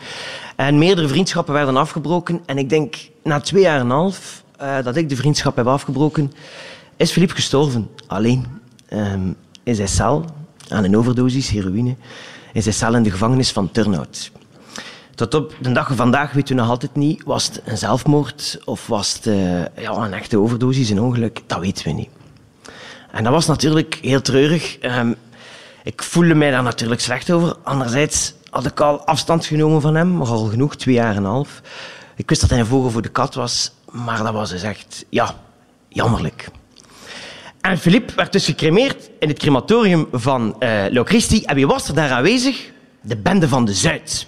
En 0.57 0.79
meerdere 0.79 1.09
vriendschappen 1.09 1.55
werden 1.55 1.77
afgebroken. 1.77 2.41
En 2.47 2.59
ik 2.59 2.69
denk, 2.69 2.97
na 3.23 3.41
twee 3.41 3.63
jaar 3.63 3.79
en 3.79 3.85
een 3.85 3.91
half 3.91 4.43
uh, 4.63 4.83
dat 4.85 4.97
ik 4.97 5.09
de 5.09 5.17
vriendschap 5.17 5.57
heb 5.57 5.67
afgebroken, 5.67 6.33
is 6.97 7.13
Philippe 7.13 7.35
gestorven. 7.35 7.91
Alleen. 8.07 8.47
Um, 8.93 9.37
in 9.63 9.75
zijn 9.75 9.89
cel, 9.89 10.25
aan 10.69 10.85
een 10.85 10.97
overdosis 10.97 11.51
heroïne, 11.51 11.97
in 12.53 12.63
zijn 12.63 12.75
cel 12.75 12.95
in 12.95 13.03
de 13.03 13.11
gevangenis 13.11 13.53
van 13.53 13.71
Turnhout. 13.71 14.31
Tot 15.21 15.35
op 15.35 15.55
de 15.61 15.73
dag 15.73 15.87
van 15.87 15.97
vandaag 15.97 16.33
weten 16.33 16.55
we 16.55 16.61
nog 16.61 16.71
altijd 16.71 16.95
niet, 16.95 17.23
was 17.25 17.47
het 17.47 17.61
een 17.65 17.79
zelfmoord 17.79 18.61
of 18.65 18.87
was 18.87 19.13
het 19.13 19.27
uh, 19.27 19.61
ja, 19.77 19.93
een 19.93 20.13
echte 20.13 20.39
overdosis, 20.39 20.91
een 20.91 21.01
ongeluk? 21.01 21.41
Dat 21.47 21.61
weten 21.61 21.85
we 21.85 21.93
niet. 21.93 22.09
En 23.11 23.25
dat 23.25 23.33
was 23.33 23.47
natuurlijk 23.47 23.99
heel 24.03 24.21
treurig. 24.21 24.79
Um, 24.83 25.15
ik 25.85 26.03
voelde 26.03 26.35
mij 26.35 26.51
daar 26.51 26.63
natuurlijk 26.63 27.01
slecht 27.01 27.31
over. 27.31 27.57
Anderzijds 27.63 28.35
had 28.51 28.67
ik 28.67 28.81
al 28.81 29.07
afstand 29.07 29.47
genomen 29.47 29.81
van 29.81 29.95
hem, 29.95 30.17
maar 30.17 30.27
al 30.27 30.45
genoeg, 30.45 30.77
twee 30.77 30.95
jaar 30.95 31.11
en 31.11 31.17
een 31.17 31.31
half. 31.31 31.61
Ik 32.17 32.29
wist 32.29 32.41
dat 32.41 32.51
hij 32.51 32.59
een 32.59 32.67
vogel 32.67 32.91
voor 32.91 33.03
de 33.03 33.09
kat 33.09 33.35
was, 33.35 33.73
maar 33.91 34.23
dat 34.23 34.33
was 34.33 34.51
dus 34.51 34.63
echt, 34.63 35.05
ja, 35.09 35.35
jammerlijk. 35.89 36.49
En 37.61 37.79
Philippe 37.79 38.15
werd 38.15 38.33
dus 38.33 38.45
gecremeerd 38.45 39.11
in 39.19 39.29
het 39.29 39.39
crematorium 39.39 40.09
van 40.13 40.57
uh. 40.61 40.85
En 41.45 41.55
wie 41.55 41.67
was 41.67 41.89
er 41.89 41.95
daar 41.95 42.11
aanwezig? 42.11 42.71
De 43.01 43.17
bende 43.17 43.49
van 43.49 43.65
de 43.65 43.75
Zuid. 43.75 44.27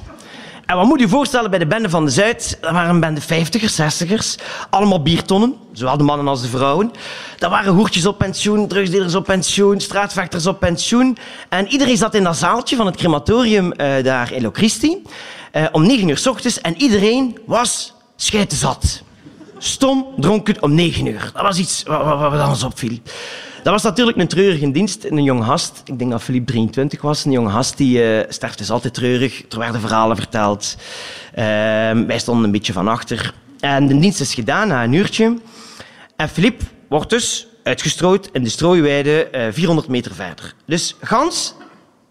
En 0.73 0.79
wat 0.79 0.87
moet 0.87 1.00
je 1.00 1.09
voorstellen 1.09 1.50
bij 1.50 1.59
de 1.59 1.67
bende 1.67 1.91
van 1.91 2.05
de 2.05 2.11
Zuid? 2.11 2.59
Dat 2.61 2.73
waren 2.73 2.91
een 2.91 3.00
bende 3.00 3.21
vijftigers, 3.21 3.75
zestigers. 3.75 4.37
Allemaal 4.71 5.02
biertonnen, 5.02 5.55
zowel 5.73 5.97
de 5.97 6.02
mannen 6.02 6.29
als 6.29 6.43
de 6.43 6.49
vrouwen. 6.49 6.91
Dat 7.38 7.50
waren 7.50 7.73
hoertjes 7.73 8.07
op 8.07 8.19
pensioen, 8.19 8.69
drugsdealers 8.69 9.14
op 9.14 9.25
pensioen, 9.25 9.81
straatvechters 9.81 10.47
op 10.47 10.61
pensioen. 10.61 11.19
En 11.49 11.67
iedereen 11.69 11.97
zat 11.97 12.14
in 12.14 12.23
dat 12.23 12.37
zaaltje 12.37 12.76
van 12.76 12.87
het 12.87 12.97
crematorium 12.97 13.73
uh, 13.76 14.02
daar 14.02 14.33
in 14.33 14.43
Locristi. 14.43 15.02
Uh, 15.52 15.67
om 15.73 15.87
negen 15.87 16.09
uur 16.09 16.19
s 16.19 16.26
ochtends. 16.26 16.61
En 16.61 16.83
iedereen 16.83 17.38
was 17.47 17.95
scheitenzat. 18.17 19.02
Stom, 19.59 20.07
dronken 20.17 20.62
om 20.62 20.75
negen 20.75 21.07
uur. 21.07 21.31
Dat 21.35 21.43
was 21.43 21.59
iets 21.59 21.83
wat, 21.83 22.05
wat, 22.05 22.33
wat 22.33 22.49
ons 22.49 22.62
opviel. 22.62 22.99
Dat 23.62 23.73
was 23.73 23.83
natuurlijk 23.83 24.19
een 24.19 24.28
treurige 24.28 24.71
dienst. 24.71 25.04
Een 25.04 25.23
jonge 25.23 25.45
gast, 25.45 25.83
ik 25.85 25.99
denk 25.99 26.11
dat 26.11 26.23
Philippe 26.23 26.52
23 26.52 27.02
was, 27.02 27.25
een 27.25 27.31
jonge 27.31 27.50
gast 27.50 27.76
die 27.76 28.02
uh, 28.02 28.21
sterft 28.28 28.61
is 28.61 28.71
altijd 28.71 28.95
treurig. 28.95 29.45
Er 29.49 29.59
werden 29.59 29.81
verhalen 29.81 30.16
verteld. 30.16 30.76
Uh, 31.31 31.45
wij 32.07 32.19
stonden 32.19 32.45
een 32.45 32.50
beetje 32.50 32.73
van 32.73 32.88
achter. 32.88 33.35
En 33.61 33.87
de 33.87 33.99
dienst 33.99 34.21
is 34.21 34.35
gedaan 34.35 34.69
na 34.69 34.85
een 34.85 34.92
uurtje. 34.92 35.38
En 36.16 36.28
Filip 36.28 36.62
wordt 36.88 37.11
dus 37.11 37.47
uitgestrooid 37.62 38.28
in 38.33 38.42
de 38.42 38.49
strooiweide 38.49 39.28
uh, 39.35 39.47
400 39.50 39.88
meter 39.88 40.14
verder. 40.14 40.54
Dus 40.66 40.97
gans 41.00 41.54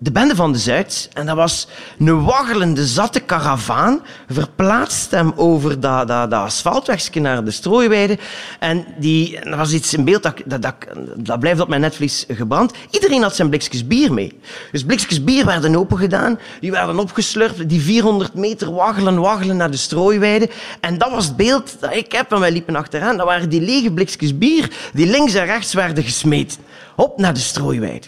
de 0.03 0.11
bende 0.11 0.35
van 0.35 0.51
de 0.51 0.57
Zuid. 0.57 1.09
En 1.13 1.25
dat 1.25 1.35
was 1.35 1.67
een 1.99 2.23
waggelende, 2.23 2.85
zatte 2.85 3.19
karavaan. 3.19 4.01
Verplaatst 4.27 5.11
hem 5.11 5.33
over 5.35 5.79
dat, 5.79 6.07
dat, 6.07 6.29
dat 6.29 7.09
naar 7.13 7.43
de 7.43 7.51
strooiweide. 7.51 8.17
En 8.59 8.85
die, 8.99 9.39
dat 9.43 9.55
was 9.55 9.73
iets 9.73 9.93
in 9.93 10.03
beeld, 10.03 10.23
dat, 10.23 10.35
dat, 10.45 10.75
dat, 11.15 11.39
blijft 11.39 11.59
op 11.59 11.67
mijn 11.67 11.81
netvlies 11.81 12.25
gebrand. 12.27 12.73
Iedereen 12.89 13.21
had 13.21 13.35
zijn 13.35 13.49
blikjes 13.49 13.87
bier 13.87 14.13
mee. 14.13 14.39
Dus 14.71 14.83
blikjes 14.83 15.23
bier 15.23 15.45
werden 15.45 15.75
opengedaan. 15.75 16.39
Die 16.59 16.71
werden 16.71 16.99
opgeslurpt. 16.99 17.69
Die 17.69 17.81
400 17.81 18.33
meter 18.33 18.73
waggelen, 18.73 19.19
waggelen 19.19 19.57
naar 19.57 19.71
de 19.71 19.77
strooiweide. 19.77 20.49
En 20.79 20.97
dat 20.97 21.11
was 21.11 21.25
het 21.25 21.35
beeld 21.35 21.75
dat 21.79 21.95
ik 21.95 22.11
heb. 22.11 22.31
En 22.31 22.39
wij 22.39 22.51
liepen 22.51 22.75
achteraan. 22.75 23.17
Dat 23.17 23.25
waren 23.25 23.49
die 23.49 23.61
lege 23.61 23.91
blikjes 23.91 24.37
bier 24.37 24.71
die 24.93 25.07
links 25.07 25.33
en 25.33 25.45
rechts 25.45 25.73
werden 25.73 26.03
gesmeten. 26.03 26.59
Op 26.95 27.17
naar 27.17 27.33
de 27.33 27.39
strooiweide. 27.39 28.07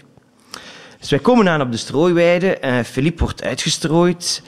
Dus 1.04 1.12
wij 1.12 1.20
komen 1.22 1.50
aan 1.50 1.62
op 1.62 1.72
de 1.72 1.78
strooiweide. 1.78 2.58
Uh, 2.62 2.80
Philippe 2.80 3.24
wordt 3.24 3.44
uitgestrooid. 3.44 4.42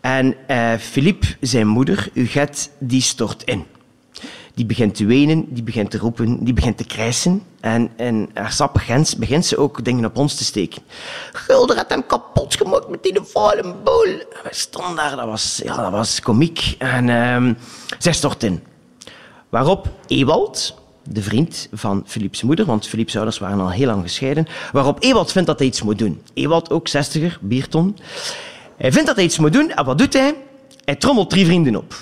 En 0.00 0.36
uh, 0.50 0.74
Philippe, 0.74 1.26
zijn 1.40 1.66
moeder, 1.66 2.08
Huguette, 2.12 2.68
die 2.78 3.02
stort 3.02 3.42
in. 3.44 3.66
Die 4.54 4.66
begint 4.66 4.94
te 4.94 5.04
wenen, 5.04 5.46
die 5.48 5.62
begint 5.62 5.90
te 5.90 5.98
roepen, 5.98 6.44
die 6.44 6.54
begint 6.54 6.76
te 6.76 6.84
krijsen. 6.84 7.42
En 7.60 7.90
in 7.96 8.30
haar 8.34 8.52
sappig 8.52 8.84
gens 8.84 9.16
begint 9.16 9.46
ze 9.46 9.58
ook 9.58 9.84
dingen 9.84 10.04
op 10.04 10.16
ons 10.16 10.34
te 10.34 10.44
steken. 10.44 10.82
Gulder 11.32 11.76
had 11.76 11.90
hem 11.90 12.06
kapot 12.06 12.56
gemaakt 12.56 12.88
met 12.88 13.02
die 13.02 13.18
vuile 13.22 13.74
boel. 13.84 14.18
Wij 14.42 14.52
stonden 14.52 14.96
daar, 14.96 15.16
dat 15.16 15.26
was, 15.26 15.60
ja, 15.64 15.76
dat 15.76 15.90
was 15.90 16.20
komiek. 16.20 16.74
En 16.78 17.08
uh, 17.08 17.54
zij 17.98 18.12
stort 18.12 18.42
in. 18.42 18.64
Waarop 19.48 19.88
Ewald, 20.06 20.74
de 21.08 21.22
vriend 21.22 21.68
van 21.72 22.02
Philips 22.06 22.42
moeder, 22.42 22.64
want 22.64 22.86
Philips 22.86 23.16
ouders 23.16 23.38
waren 23.38 23.60
al 23.60 23.70
heel 23.70 23.86
lang 23.86 24.02
gescheiden, 24.02 24.46
waarop 24.72 25.02
Ewald 25.02 25.32
vindt 25.32 25.48
dat 25.48 25.58
hij 25.58 25.68
iets 25.68 25.82
moet 25.82 25.98
doen. 25.98 26.22
Ewald, 26.34 26.70
ook 26.70 26.88
zestiger, 26.88 27.38
bierton. 27.40 27.98
Hij 28.76 28.92
vindt 28.92 29.06
dat 29.06 29.16
hij 29.16 29.24
iets 29.24 29.38
moet 29.38 29.52
doen 29.52 29.70
en 29.70 29.84
wat 29.84 29.98
doet 29.98 30.12
hij? 30.12 30.34
Hij 30.84 30.96
trommelt 30.96 31.30
drie 31.30 31.46
vrienden 31.46 31.76
op. 31.76 31.94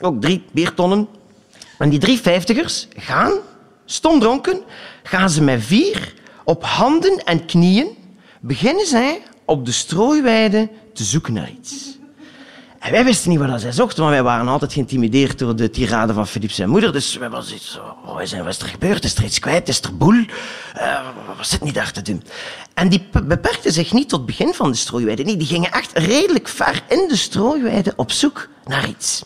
Ook 0.00 0.20
drie 0.20 0.44
biertonnen. 0.52 1.08
En 1.78 1.88
die 1.88 1.98
drie 1.98 2.20
vijftigers 2.20 2.88
gaan, 2.96 3.32
stomdronken, 3.84 4.60
gaan 5.02 5.30
ze 5.30 5.42
met 5.42 5.62
vier 5.62 6.14
op 6.44 6.64
handen 6.64 7.24
en 7.24 7.44
knieën, 7.44 7.88
beginnen 8.40 8.86
zij 8.86 9.22
op 9.44 9.64
de 9.64 9.72
strooiweide 9.72 10.68
te 10.92 11.04
zoeken 11.04 11.32
naar 11.32 11.50
iets. 11.50 11.97
Wij 12.90 13.04
wisten 13.04 13.30
niet 13.30 13.38
wat 13.38 13.60
zij 13.60 13.72
zochten, 13.72 14.02
want 14.02 14.14
wij 14.14 14.22
waren 14.22 14.48
altijd 14.48 14.72
geïntimideerd 14.72 15.38
door 15.38 15.56
de 15.56 15.70
tirade 15.70 16.12
van 16.12 16.26
Philippe 16.26 16.54
zijn 16.54 16.68
moeder. 16.68 16.92
Dus 16.92 17.16
wij 17.16 17.30
waren 17.30 17.46
zoiets 17.46 17.78
oh, 17.78 18.14
wat 18.14 18.22
is 18.22 18.32
er 18.32 18.68
gebeurd? 18.68 19.04
Is 19.04 19.16
er 19.16 19.24
iets 19.24 19.38
kwijt? 19.38 19.68
Is 19.68 19.80
er 19.80 19.96
boel? 19.96 20.14
Uh, 20.14 20.26
wat 21.36 21.46
zit 21.46 21.62
niet 21.62 21.74
daar 21.74 21.92
te 21.92 22.02
doen? 22.02 22.22
En 22.74 22.88
die 22.88 23.08
beperkten 23.24 23.72
zich 23.72 23.92
niet 23.92 24.08
tot 24.08 24.18
het 24.18 24.26
begin 24.26 24.54
van 24.54 24.70
de 24.70 24.76
strooiweide. 24.76 25.22
Nee, 25.22 25.36
die 25.36 25.46
gingen 25.46 25.70
echt 25.70 25.98
redelijk 25.98 26.48
ver 26.48 26.82
in 26.88 27.08
de 27.08 27.16
strooiweide 27.16 27.92
op 27.96 28.12
zoek 28.12 28.48
naar 28.64 28.88
iets. 28.88 29.22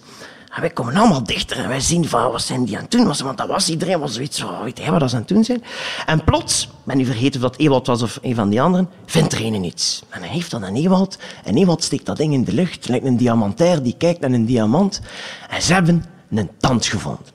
En 0.54 0.61
wij 0.61 0.71
komen 0.71 0.97
allemaal 0.97 1.23
dichter 1.23 1.56
en 1.56 1.68
wij 1.68 1.80
zien 1.80 2.09
van, 2.09 2.30
wat 2.30 2.42
zijn 2.42 2.64
die 2.64 2.76
aan 2.76 2.82
het 2.82 2.90
doen? 2.90 3.04
Want 3.04 3.38
dat 3.38 3.49
was 3.49 3.68
iedereen 3.68 4.00
was 4.00 4.12
zoiets 4.12 4.40
van, 4.40 4.62
weet 4.62 4.88
wat 4.88 5.11
ze 5.11 5.16
aan 5.16 5.25
het 5.26 5.47
zijn? 5.47 5.62
En 6.06 6.25
plots, 6.25 6.68
ben 6.85 7.00
u 7.00 7.04
vergeten 7.04 7.42
of 7.42 7.50
dat 7.50 7.61
Ewald 7.61 7.87
was 7.87 8.02
of 8.02 8.18
een 8.23 8.35
van 8.35 8.49
die 8.49 8.62
anderen, 8.62 8.90
vindt 9.06 9.32
er 9.32 9.44
een 9.44 9.64
iets. 9.64 10.02
En 10.09 10.21
hij 10.21 10.28
heeft 10.28 10.50
dan 10.50 10.64
aan 10.64 10.75
Ewald 10.75 11.18
en 11.44 11.56
Ewald 11.56 11.85
steekt 11.85 12.06
dat 12.06 12.16
ding 12.16 12.32
in 12.32 12.44
de 12.44 12.52
lucht, 12.52 12.88
lijkt 12.88 13.06
een 13.06 13.16
diamantair 13.16 13.82
die 13.82 13.94
kijkt 13.99 14.21
naar 14.21 14.30
een 14.30 14.47
diamant. 14.47 15.00
En 15.49 15.62
ze 15.62 15.73
hebben 15.73 16.04
een 16.30 16.50
tand 16.59 16.87
gevonden. 16.87 17.26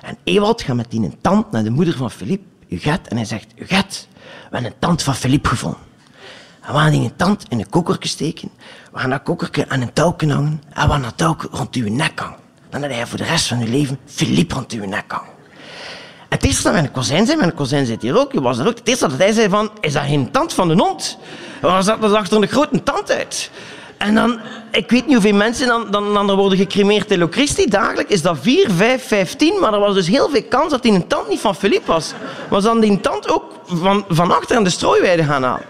En 0.00 0.16
Ewald 0.24 0.62
gaat 0.62 0.76
met 0.76 0.90
die 0.90 1.00
een 1.00 1.18
tand 1.20 1.50
naar 1.50 1.64
de 1.64 1.70
moeder 1.70 1.96
van 1.96 2.10
Philippe, 2.10 2.46
Huguette, 2.68 3.10
en 3.10 3.16
hij 3.16 3.26
zegt, 3.26 3.46
Huguette, 3.54 3.98
we 4.20 4.56
hebben 4.56 4.70
een 4.70 4.78
tand 4.78 5.02
van 5.02 5.14
Philippe 5.14 5.48
gevonden. 5.48 5.80
En 6.62 6.72
we 6.72 6.78
gaan 6.78 6.92
een 6.92 7.16
tand 7.16 7.44
in 7.48 7.58
een 7.58 7.70
kokertje 7.70 8.08
steken. 8.08 8.50
We 8.92 8.98
gaan 8.98 9.10
dat 9.10 9.22
kokertje 9.22 9.68
aan 9.68 9.80
een 9.80 9.92
touwje 9.92 10.32
hangen. 10.32 10.62
En 10.72 10.86
we 10.86 10.92
gaan 10.92 11.02
dat 11.02 11.16
touwje 11.16 11.48
rond 11.50 11.74
uw 11.74 11.88
nek 11.88 12.18
hangen. 12.20 12.36
Dan 12.70 12.82
heb 12.82 12.92
je 12.92 13.06
voor 13.06 13.18
de 13.18 13.24
rest 13.24 13.46
van 13.46 13.58
je 13.58 13.68
leven 13.68 13.98
Philippe 14.04 14.54
rond 14.54 14.72
uw 14.72 14.84
nek 14.84 15.04
hangen. 15.06 15.30
Het 16.28 16.44
eerste 16.44 16.62
dat 16.62 16.72
mijn 16.72 16.90
kozijn 16.90 17.26
zei, 17.26 17.38
mijn 17.38 17.54
kozijn 17.54 17.86
zit 17.86 18.02
hier 18.02 18.18
ook, 18.18 18.32
was 18.32 18.60
ook. 18.60 18.66
Het 18.66 18.88
eerste 18.88 19.08
dat 19.08 19.18
hij 19.18 19.32
zei 19.32 19.48
van, 19.48 19.70
is 19.80 19.92
dat 19.92 20.02
geen 20.02 20.30
tand 20.30 20.52
van 20.52 20.68
de 20.68 20.74
hond? 20.74 21.18
Dan 21.60 21.82
zat 21.82 22.04
er 22.04 22.16
achter 22.16 22.42
een 22.42 22.48
grote 22.48 22.82
tand 22.82 23.10
uit. 23.10 23.50
En 23.96 24.14
dan, 24.14 24.40
ik 24.70 24.90
weet 24.90 25.06
niet 25.06 25.14
hoeveel 25.14 25.34
mensen 25.34 25.66
dan, 25.66 25.90
dan, 25.90 26.12
dan 26.14 26.36
worden 26.36 26.58
gecremeerd 26.58 27.10
in 27.10 27.18
Locristi. 27.18 27.66
Dagelijks 27.66 28.12
is 28.12 28.22
dat 28.22 28.38
4, 28.40 28.70
5, 28.70 29.06
15. 29.06 29.60
Maar 29.60 29.72
er 29.74 29.80
was 29.80 29.94
dus 29.94 30.06
heel 30.06 30.28
veel 30.28 30.42
kans 30.42 30.70
dat 30.70 30.82
die 30.82 30.92
een 30.92 31.06
tand 31.06 31.28
niet 31.28 31.40
van 31.40 31.54
Philippe 31.54 31.92
was. 31.92 32.12
Was 32.48 32.62
dan 32.62 32.80
die 32.80 33.00
tand 33.00 33.28
ook 33.28 33.44
van, 33.66 34.04
van 34.08 34.36
achter 34.36 34.56
aan 34.56 34.64
de 34.64 34.70
strooiweide 34.70 35.24
gaan 35.24 35.42
halen. 35.42 35.66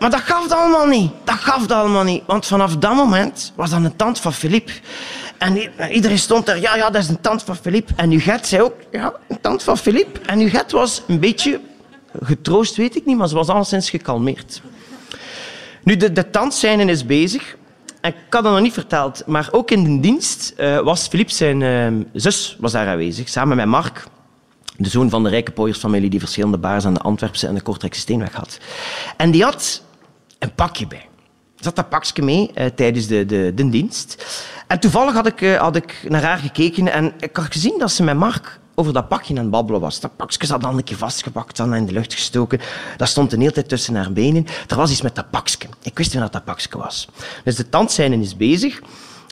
Maar 0.00 0.10
dat 0.10 0.20
gaf 0.20 0.42
het 0.42 0.52
allemaal 0.52 0.86
niet. 0.86 1.10
Dat 1.24 1.34
gaf 1.34 1.60
het 1.60 1.72
allemaal 1.72 2.04
niet. 2.04 2.22
Want 2.26 2.46
vanaf 2.46 2.76
dat 2.76 2.94
moment 2.94 3.52
was 3.54 3.70
dat 3.70 3.84
een 3.84 3.96
tand 3.96 4.20
van 4.20 4.32
Philippe. 4.32 4.72
En 5.38 5.56
iedereen 5.90 6.18
stond 6.18 6.48
er, 6.48 6.60
ja, 6.60 6.76
ja, 6.76 6.90
dat 6.90 7.02
is 7.02 7.08
een 7.08 7.20
tand 7.20 7.42
van 7.42 7.56
Philippe. 7.56 7.92
En 7.96 8.10
Huguette 8.10 8.48
zei 8.48 8.62
ook, 8.62 8.74
ja, 8.90 9.12
een 9.28 9.40
tand 9.40 9.62
van 9.62 9.78
Philippe. 9.78 10.20
En 10.20 10.38
Huguette 10.38 10.76
was 10.76 11.02
een 11.06 11.20
beetje 11.20 11.60
getroost, 12.22 12.76
weet 12.76 12.96
ik 12.96 13.06
niet, 13.06 13.16
maar 13.16 13.28
ze 13.28 13.34
was 13.34 13.48
alleszins 13.48 13.90
gekalmeerd. 13.90 14.62
Nu, 15.82 15.96
de, 15.96 16.12
de 16.12 16.30
tandscène 16.30 16.84
is 16.84 17.06
bezig. 17.06 17.56
En 18.00 18.10
ik 18.10 18.16
had 18.30 18.42
dat 18.42 18.52
nog 18.52 18.62
niet 18.62 18.72
verteld, 18.72 19.22
maar 19.26 19.48
ook 19.50 19.70
in 19.70 19.84
de 19.84 20.00
dienst 20.00 20.54
uh, 20.58 20.78
was 20.78 21.08
Philippe 21.08 21.32
zijn 21.32 21.60
uh, 21.60 22.04
zus 22.12 22.56
was 22.60 22.72
daar 22.72 22.88
aanwezig, 22.88 23.28
samen 23.28 23.56
met 23.56 23.66
Mark 23.66 24.06
de 24.80 24.88
zoon 24.88 25.10
van 25.10 25.22
de 25.22 25.28
rijke 25.28 25.50
pooiersfamilie 25.50 26.10
die 26.10 26.20
verschillende 26.20 26.58
baars 26.58 26.84
aan 26.84 26.94
de 26.94 27.00
Antwerpse 27.00 27.46
en 27.46 27.54
de 27.54 27.60
Kortrijkse 27.60 28.00
Steenweg 28.00 28.32
had. 28.32 28.58
En 29.16 29.30
die 29.30 29.42
had 29.42 29.82
een 30.40 30.54
pakje 30.54 30.86
bij. 30.86 31.08
Er 31.56 31.66
zat 31.66 31.76
dat 31.76 31.88
pakje 31.88 32.22
mee 32.22 32.50
uh, 32.54 32.66
tijdens 32.66 33.06
de, 33.06 33.26
de, 33.26 33.52
de, 33.54 33.68
dienst. 33.68 34.26
En 34.66 34.80
toevallig 34.80 35.14
had 35.14 35.26
ik, 35.26 35.40
uh, 35.40 35.60
had 35.60 35.76
ik 35.76 36.04
naar 36.08 36.22
haar 36.22 36.38
gekeken 36.38 36.92
en 36.92 37.12
ik 37.18 37.36
had 37.36 37.52
gezien 37.52 37.78
dat 37.78 37.92
ze 37.92 38.02
met 38.02 38.16
Mark 38.16 38.60
over 38.74 38.92
dat 38.92 39.08
pakje 39.08 39.34
aan 39.34 39.40
het 39.40 39.50
babbelen 39.50 39.80
was. 39.80 40.00
Dat 40.00 40.16
pakje 40.16 40.46
zat 40.46 40.60
dan 40.60 40.76
een 40.76 40.84
keer 40.84 40.96
vastgepakt, 40.96 41.56
dan 41.56 41.74
in 41.74 41.86
de 41.86 41.92
lucht 41.92 42.14
gestoken. 42.14 42.60
Dat 42.96 43.08
stond 43.08 43.32
een 43.32 43.40
hele 43.40 43.52
tijd 43.52 43.68
tussen 43.68 43.94
haar 43.94 44.12
benen. 44.12 44.46
Er 44.68 44.76
was 44.76 44.90
iets 44.90 45.02
met 45.02 45.14
dat 45.14 45.30
pakje. 45.30 45.68
Ik 45.82 45.98
wist 45.98 46.12
niet 46.12 46.22
wat 46.22 46.32
dat 46.32 46.44
pakje 46.44 46.78
was. 46.78 47.08
Dus 47.44 47.56
de 47.56 47.68
tandzijne 47.68 48.20
is 48.20 48.36
bezig. 48.36 48.80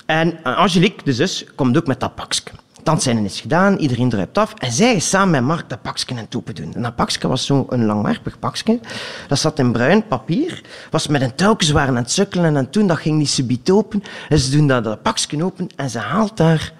En 0.06 0.42
Angelique, 0.42 1.04
de 1.04 1.12
zus, 1.12 1.44
komt 1.54 1.76
ook 1.76 1.86
met 1.86 2.00
dat 2.00 2.14
pakje 2.14 2.42
tandzijnen 2.88 3.24
is 3.24 3.40
gedaan, 3.40 3.76
iedereen 3.76 4.08
druipt 4.08 4.38
af. 4.38 4.54
En 4.54 4.72
zij 4.72 4.98
samen 4.98 5.30
met 5.30 5.42
Mark 5.42 5.68
dat 5.68 5.82
pakje 5.82 6.14
en 6.14 6.28
toepen 6.28 6.54
doen. 6.54 6.74
En 6.74 6.82
dat 6.82 6.96
pakje 6.96 7.28
was 7.28 7.46
zo'n 7.46 7.84
langwerpig 7.84 8.38
pakje. 8.38 8.80
Dat 9.28 9.38
zat 9.38 9.58
in 9.58 9.72
bruin 9.72 10.06
papier. 10.06 10.62
Was 10.90 11.06
met 11.06 11.22
een 11.22 11.34
touwtje, 11.34 11.66
ze 11.66 11.72
waren 11.72 11.96
aan 11.96 12.02
het 12.02 12.10
sukkelen 12.10 12.56
en 12.56 12.70
toen 12.70 12.86
dat 12.86 12.98
ging 12.98 13.18
die 13.18 13.26
subiet 13.26 13.70
open. 13.70 14.02
En 14.28 14.38
ze 14.38 14.50
doen 14.50 14.66
dat, 14.66 14.84
dat 14.84 15.02
pakje 15.02 15.44
open 15.44 15.68
en 15.76 15.90
ze 15.90 15.98
haalt 15.98 16.36
daar 16.36 16.72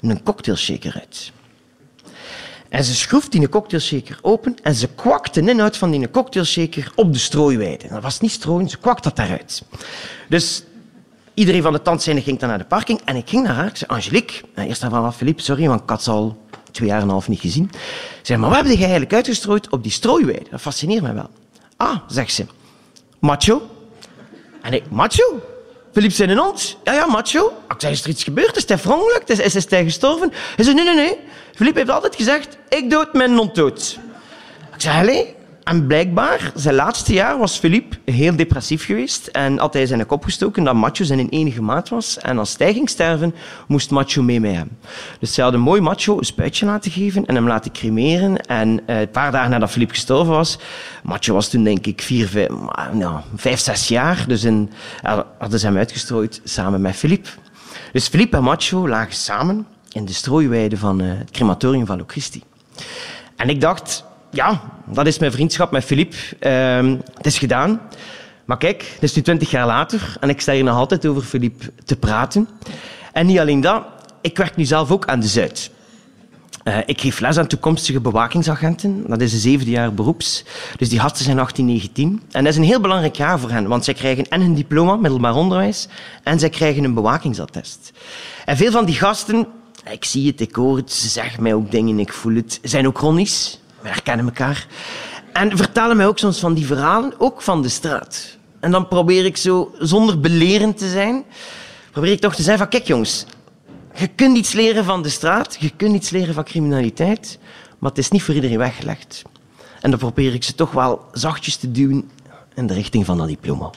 een 0.00 0.22
cocktailshaker 0.22 0.94
uit. 0.94 1.32
En 2.68 2.84
ze 2.84 2.94
schroeft 2.94 3.32
die 3.32 3.48
cocktailshaker 3.48 4.18
open 4.22 4.56
en 4.62 4.74
ze 4.74 4.88
kwakt 4.94 5.34
de 5.34 5.40
inhoud 5.40 5.76
van 5.76 5.90
die 5.90 6.10
cocktailshaker 6.10 6.92
op 6.94 7.12
de 7.12 7.18
strooiweide. 7.18 7.88
Dat 7.88 8.02
was 8.02 8.20
niet 8.20 8.30
strooien, 8.30 8.68
ze 8.68 8.78
kwakt 8.78 9.02
dat 9.02 9.16
daaruit. 9.16 9.62
Dus 10.28 10.64
Iedereen 11.36 11.62
van 11.62 11.72
de 11.72 11.82
tandzijde 11.82 12.22
ging 12.22 12.38
dan 12.38 12.48
naar 12.48 12.58
de 12.58 12.64
parking 12.64 13.00
en 13.04 13.16
ik 13.16 13.28
ging 13.28 13.42
naar 13.42 13.54
haar. 13.54 13.66
Ik 13.66 13.76
zei, 13.76 13.90
Angelique, 13.90 14.42
eerst 14.54 14.82
en 14.82 14.90
vooral 14.90 15.12
Philippe, 15.12 15.42
sorry, 15.42 15.68
want 15.68 15.82
ik 15.82 15.88
had 15.88 16.02
ze 16.02 16.10
al 16.10 16.36
twee 16.70 16.88
jaar 16.88 16.98
en 16.98 17.04
een 17.04 17.10
half 17.10 17.28
niet 17.28 17.40
gezien. 17.40 17.70
Zei, 18.22 18.38
maar 18.38 18.50
wat 18.50 18.58
heb 18.58 18.66
je 18.66 18.76
eigenlijk 18.76 19.12
uitgestrooid 19.12 19.70
op 19.70 19.82
die 19.82 19.92
strooiweide? 19.92 20.46
Dat 20.50 20.60
fascineert 20.60 21.02
mij 21.02 21.14
wel. 21.14 21.30
Ah, 21.76 21.96
zegt 22.06 22.32
ze, 22.32 22.46
macho. 23.18 23.70
En 24.62 24.72
ik, 24.72 24.90
macho? 24.90 25.40
Philippe 25.92 26.14
zijn 26.14 26.30
een 26.30 26.38
hond? 26.38 26.76
Ja, 26.84 26.92
ja, 26.92 27.06
macho. 27.06 27.52
Ik 27.68 27.74
zei, 27.80 27.92
is 27.92 28.02
er 28.02 28.10
iets 28.10 28.24
gebeurd? 28.24 28.56
Is 28.56 28.68
hij 28.68 28.78
verongelukt? 28.78 29.30
Is, 29.30 29.54
is, 29.54 29.70
hij 29.70 29.84
gestorven? 29.84 30.32
Hij 30.56 30.64
zei, 30.64 30.76
nee, 30.76 30.84
nee, 30.84 30.94
nee. 30.94 31.18
Philippe 31.54 31.78
heeft 31.78 31.90
altijd 31.90 32.14
gezegd, 32.16 32.58
ik 32.68 32.90
dood 32.90 33.12
mijn 33.12 33.36
hond 33.36 33.54
dood. 33.54 33.98
Ik 34.74 34.80
zei, 34.80 35.00
allee, 35.00 35.34
en 35.66 35.86
blijkbaar, 35.86 36.52
zijn 36.54 36.74
laatste 36.74 37.12
jaar 37.12 37.38
was 37.38 37.58
Philippe 37.58 37.96
heel 38.04 38.36
depressief 38.36 38.84
geweest 38.84 39.26
en 39.26 39.58
had 39.58 39.72
hij 39.72 39.86
zijn 39.86 40.06
kop 40.06 40.24
gestoken 40.24 40.64
dat 40.64 40.74
Macho 40.74 41.04
zijn 41.04 41.28
enige 41.28 41.62
maat 41.62 41.88
was. 41.88 42.18
En 42.18 42.38
als 42.38 42.54
hij 42.58 42.80
sterven, 42.84 43.34
moest 43.66 43.90
Macho 43.90 44.22
mee 44.22 44.40
met 44.40 44.54
hem. 44.54 44.70
Dus 45.20 45.34
zij 45.34 45.42
hadden 45.42 45.62
mooi 45.62 45.80
Macho 45.80 46.18
een 46.18 46.24
spuitje 46.24 46.66
laten 46.66 46.90
geven 46.90 47.26
en 47.26 47.34
hem 47.34 47.46
laten 47.46 47.72
cremeren. 47.72 48.36
En 48.40 48.80
uh, 48.86 49.00
een 49.00 49.10
paar 49.10 49.32
dagen 49.32 49.50
nadat 49.50 49.70
Philippe 49.70 49.94
gestorven 49.94 50.32
was, 50.32 50.58
Macho 51.02 51.34
was 51.34 51.48
toen 51.48 51.64
denk 51.64 51.86
ik 51.86 52.02
vier, 52.02 52.28
vijf, 52.28 52.48
nou, 52.92 53.20
zes 53.56 53.88
jaar, 53.88 54.24
dus 54.28 54.44
in, 54.44 54.70
hadden 55.38 55.58
ze 55.60 55.66
hem 55.66 55.76
uitgestrooid 55.76 56.40
samen 56.44 56.80
met 56.80 56.96
Philippe. 56.96 57.28
Dus 57.92 58.08
Philippe 58.08 58.36
en 58.36 58.42
Macho 58.42 58.88
lagen 58.88 59.14
samen 59.14 59.66
in 59.92 60.04
de 60.04 60.12
strooiweide 60.12 60.76
van 60.76 61.02
uh, 61.02 61.18
het 61.18 61.30
crematorium 61.30 61.86
van 61.86 61.98
Locristi. 61.98 62.42
En 63.36 63.48
ik 63.48 63.60
dacht, 63.60 64.04
ja, 64.36 64.60
dat 64.84 65.06
is 65.06 65.18
mijn 65.18 65.32
vriendschap 65.32 65.70
met 65.70 65.84
Filip. 65.84 66.14
Uh, 66.40 66.94
het 67.14 67.26
is 67.26 67.38
gedaan. 67.38 67.80
Maar 68.44 68.58
kijk, 68.58 68.90
het 68.94 69.02
is 69.02 69.14
nu 69.14 69.22
twintig 69.22 69.50
jaar 69.50 69.66
later 69.66 70.16
en 70.20 70.28
ik 70.28 70.40
sta 70.40 70.52
hier 70.52 70.64
nog 70.64 70.76
altijd 70.76 71.06
over 71.06 71.22
Filip 71.22 71.62
te 71.84 71.96
praten. 71.96 72.48
En 73.12 73.26
niet 73.26 73.38
alleen 73.38 73.60
dat, 73.60 73.82
ik 74.20 74.36
werk 74.36 74.56
nu 74.56 74.64
zelf 74.64 74.90
ook 74.90 75.06
aan 75.06 75.20
de 75.20 75.26
Zuid. 75.26 75.70
Uh, 76.64 76.78
ik 76.86 77.00
geef 77.00 77.20
les 77.20 77.38
aan 77.38 77.46
toekomstige 77.46 78.00
bewakingsagenten. 78.00 79.04
Dat 79.06 79.20
is 79.20 79.32
een 79.32 79.38
zevende 79.38 79.70
jaar 79.70 79.94
beroeps. 79.94 80.44
Dus 80.76 80.88
die 80.88 81.00
gasten 81.00 81.24
zijn 81.24 81.38
18, 81.38 81.66
19. 81.66 82.22
En 82.30 82.44
dat 82.44 82.52
is 82.52 82.58
een 82.58 82.64
heel 82.64 82.80
belangrijk 82.80 83.16
jaar 83.16 83.38
voor 83.38 83.50
hen, 83.50 83.68
want 83.68 83.84
zij 83.84 83.94
krijgen 83.94 84.28
en 84.28 84.40
een 84.40 84.54
diploma, 84.54 84.96
middelbaar 84.96 85.34
onderwijs, 85.34 85.88
en 86.22 86.38
zij 86.38 86.50
krijgen 86.50 86.84
een 86.84 86.94
bewakingsattest. 86.94 87.92
En 88.44 88.56
veel 88.56 88.70
van 88.70 88.84
die 88.84 88.94
gasten, 88.94 89.46
ik 89.90 90.04
zie 90.04 90.26
het, 90.26 90.40
ik 90.40 90.54
hoor 90.54 90.76
het, 90.76 90.92
ze 90.92 91.08
zeggen 91.08 91.42
mij 91.42 91.54
ook 91.54 91.70
dingen, 91.70 91.98
ik 91.98 92.12
voel 92.12 92.34
het, 92.34 92.58
zijn 92.62 92.86
ook 92.86 92.98
chronisch. 92.98 93.58
We 93.86 93.92
herkennen 93.92 94.26
elkaar. 94.26 94.66
En 95.32 95.56
vertellen 95.56 95.96
mij 95.96 96.06
ook 96.06 96.18
soms 96.18 96.38
van 96.38 96.54
die 96.54 96.66
verhalen, 96.66 97.14
ook 97.18 97.42
van 97.42 97.62
de 97.62 97.68
straat. 97.68 98.36
En 98.60 98.70
dan 98.70 98.88
probeer 98.88 99.24
ik 99.24 99.36
zo, 99.36 99.74
zonder 99.78 100.20
belerend 100.20 100.78
te 100.78 100.88
zijn, 100.88 101.24
probeer 101.90 102.12
ik 102.12 102.20
toch 102.20 102.34
te 102.34 102.42
zeggen 102.42 102.58
van, 102.58 102.68
kijk 102.68 102.86
jongens, 102.86 103.26
je 103.94 104.06
kunt 104.06 104.36
iets 104.36 104.52
leren 104.52 104.84
van 104.84 105.02
de 105.02 105.08
straat, 105.08 105.56
je 105.60 105.70
kunt 105.76 105.94
iets 105.94 106.10
leren 106.10 106.34
van 106.34 106.44
criminaliteit, 106.44 107.38
maar 107.78 107.90
het 107.90 107.98
is 107.98 108.10
niet 108.10 108.22
voor 108.22 108.34
iedereen 108.34 108.58
weggelegd. 108.58 109.22
En 109.80 109.90
dan 109.90 109.98
probeer 109.98 110.34
ik 110.34 110.44
ze 110.44 110.54
toch 110.54 110.72
wel 110.72 111.04
zachtjes 111.12 111.56
te 111.56 111.70
duwen 111.70 112.10
in 112.54 112.66
de 112.66 112.74
richting 112.74 113.04
van 113.04 113.18
dat 113.18 113.28
diploma. 113.28 113.70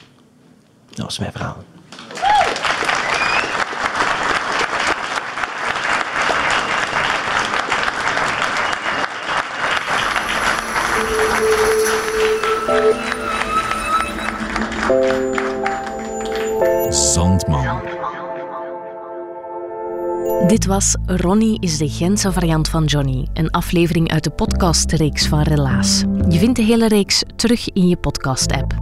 Dat 0.89 1.06
was 1.06 1.19
mijn 1.19 1.32
verhaal. 1.32 1.63
Dit 20.48 20.66
was 20.66 20.96
Ronnie 21.06 21.60
is 21.60 21.78
de 21.78 21.90
Gentse 21.90 22.32
variant 22.32 22.70
van 22.70 22.86
Johnny, 22.86 23.28
een 23.34 23.50
aflevering 23.50 24.12
uit 24.12 24.24
de 24.24 24.30
podcastreeks 24.30 25.28
van 25.28 25.42
Relaas. 25.42 26.04
Je 26.30 26.40
vindt 26.40 26.56
de 26.56 26.64
hele 26.64 26.88
reeks 26.88 27.24
terug 27.36 27.70
in 27.70 27.88
je 27.88 27.98
podcast-app. 27.98 28.74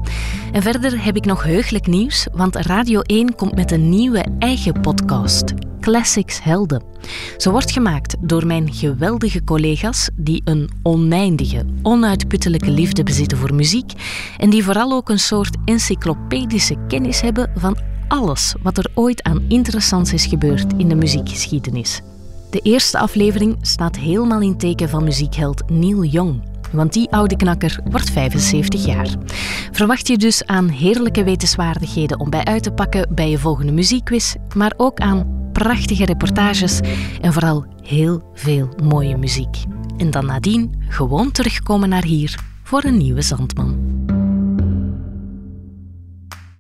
En 0.51 0.61
verder 0.61 1.03
heb 1.03 1.15
ik 1.15 1.25
nog 1.25 1.43
heugelijk 1.43 1.87
nieuws, 1.87 2.27
want 2.33 2.55
Radio 2.55 3.01
1 3.01 3.35
komt 3.35 3.55
met 3.55 3.71
een 3.71 3.89
nieuwe 3.89 4.25
eigen 4.39 4.81
podcast, 4.81 5.53
Classics 5.81 6.43
Helden. 6.43 6.83
Ze 7.37 7.51
wordt 7.51 7.71
gemaakt 7.71 8.15
door 8.19 8.45
mijn 8.45 8.73
geweldige 8.73 9.43
collega's 9.43 10.09
die 10.15 10.41
een 10.45 10.69
oneindige, 10.83 11.65
onuitputtelijke 11.81 12.71
liefde 12.71 13.03
bezitten 13.03 13.37
voor 13.37 13.53
muziek 13.53 13.91
en 14.37 14.49
die 14.49 14.63
vooral 14.63 14.91
ook 14.91 15.09
een 15.09 15.19
soort 15.19 15.55
encyclopedische 15.65 16.75
kennis 16.87 17.21
hebben 17.21 17.51
van 17.55 17.77
alles 18.07 18.55
wat 18.61 18.77
er 18.77 18.89
ooit 18.93 19.23
aan 19.23 19.45
interessants 19.47 20.13
is 20.13 20.25
gebeurd 20.25 20.73
in 20.77 20.89
de 20.89 20.95
muziekgeschiedenis. 20.95 22.01
De 22.49 22.59
eerste 22.59 22.99
aflevering 22.99 23.57
staat 23.61 23.95
helemaal 23.95 24.41
in 24.41 24.57
teken 24.57 24.89
van 24.89 25.03
muziekheld 25.03 25.69
Neil 25.69 26.03
Young. 26.03 26.43
Want 26.71 26.93
die 26.93 27.11
oude 27.11 27.35
knakker 27.35 27.79
wordt 27.89 28.09
75 28.09 28.85
jaar. 28.85 29.15
Verwacht 29.71 30.07
je 30.07 30.17
dus 30.17 30.45
aan 30.45 30.67
heerlijke 30.67 31.23
wetenswaardigheden 31.23 32.19
om 32.19 32.29
bij 32.29 32.43
uit 32.43 32.63
te 32.63 32.71
pakken 32.71 33.15
bij 33.15 33.29
je 33.29 33.37
volgende 33.37 33.71
muziekquiz, 33.71 34.35
maar 34.55 34.73
ook 34.77 34.99
aan 34.99 35.49
prachtige 35.51 36.05
reportages 36.05 36.79
en 37.21 37.33
vooral 37.33 37.65
heel 37.81 38.31
veel 38.33 38.69
mooie 38.83 39.17
muziek. 39.17 39.57
En 39.97 40.11
dan 40.11 40.25
nadien 40.25 40.75
gewoon 40.87 41.31
terugkomen 41.31 41.89
naar 41.89 42.03
hier 42.03 42.39
voor 42.63 42.83
een 42.83 42.97
nieuwe 42.97 43.21
Zandman. 43.21 43.96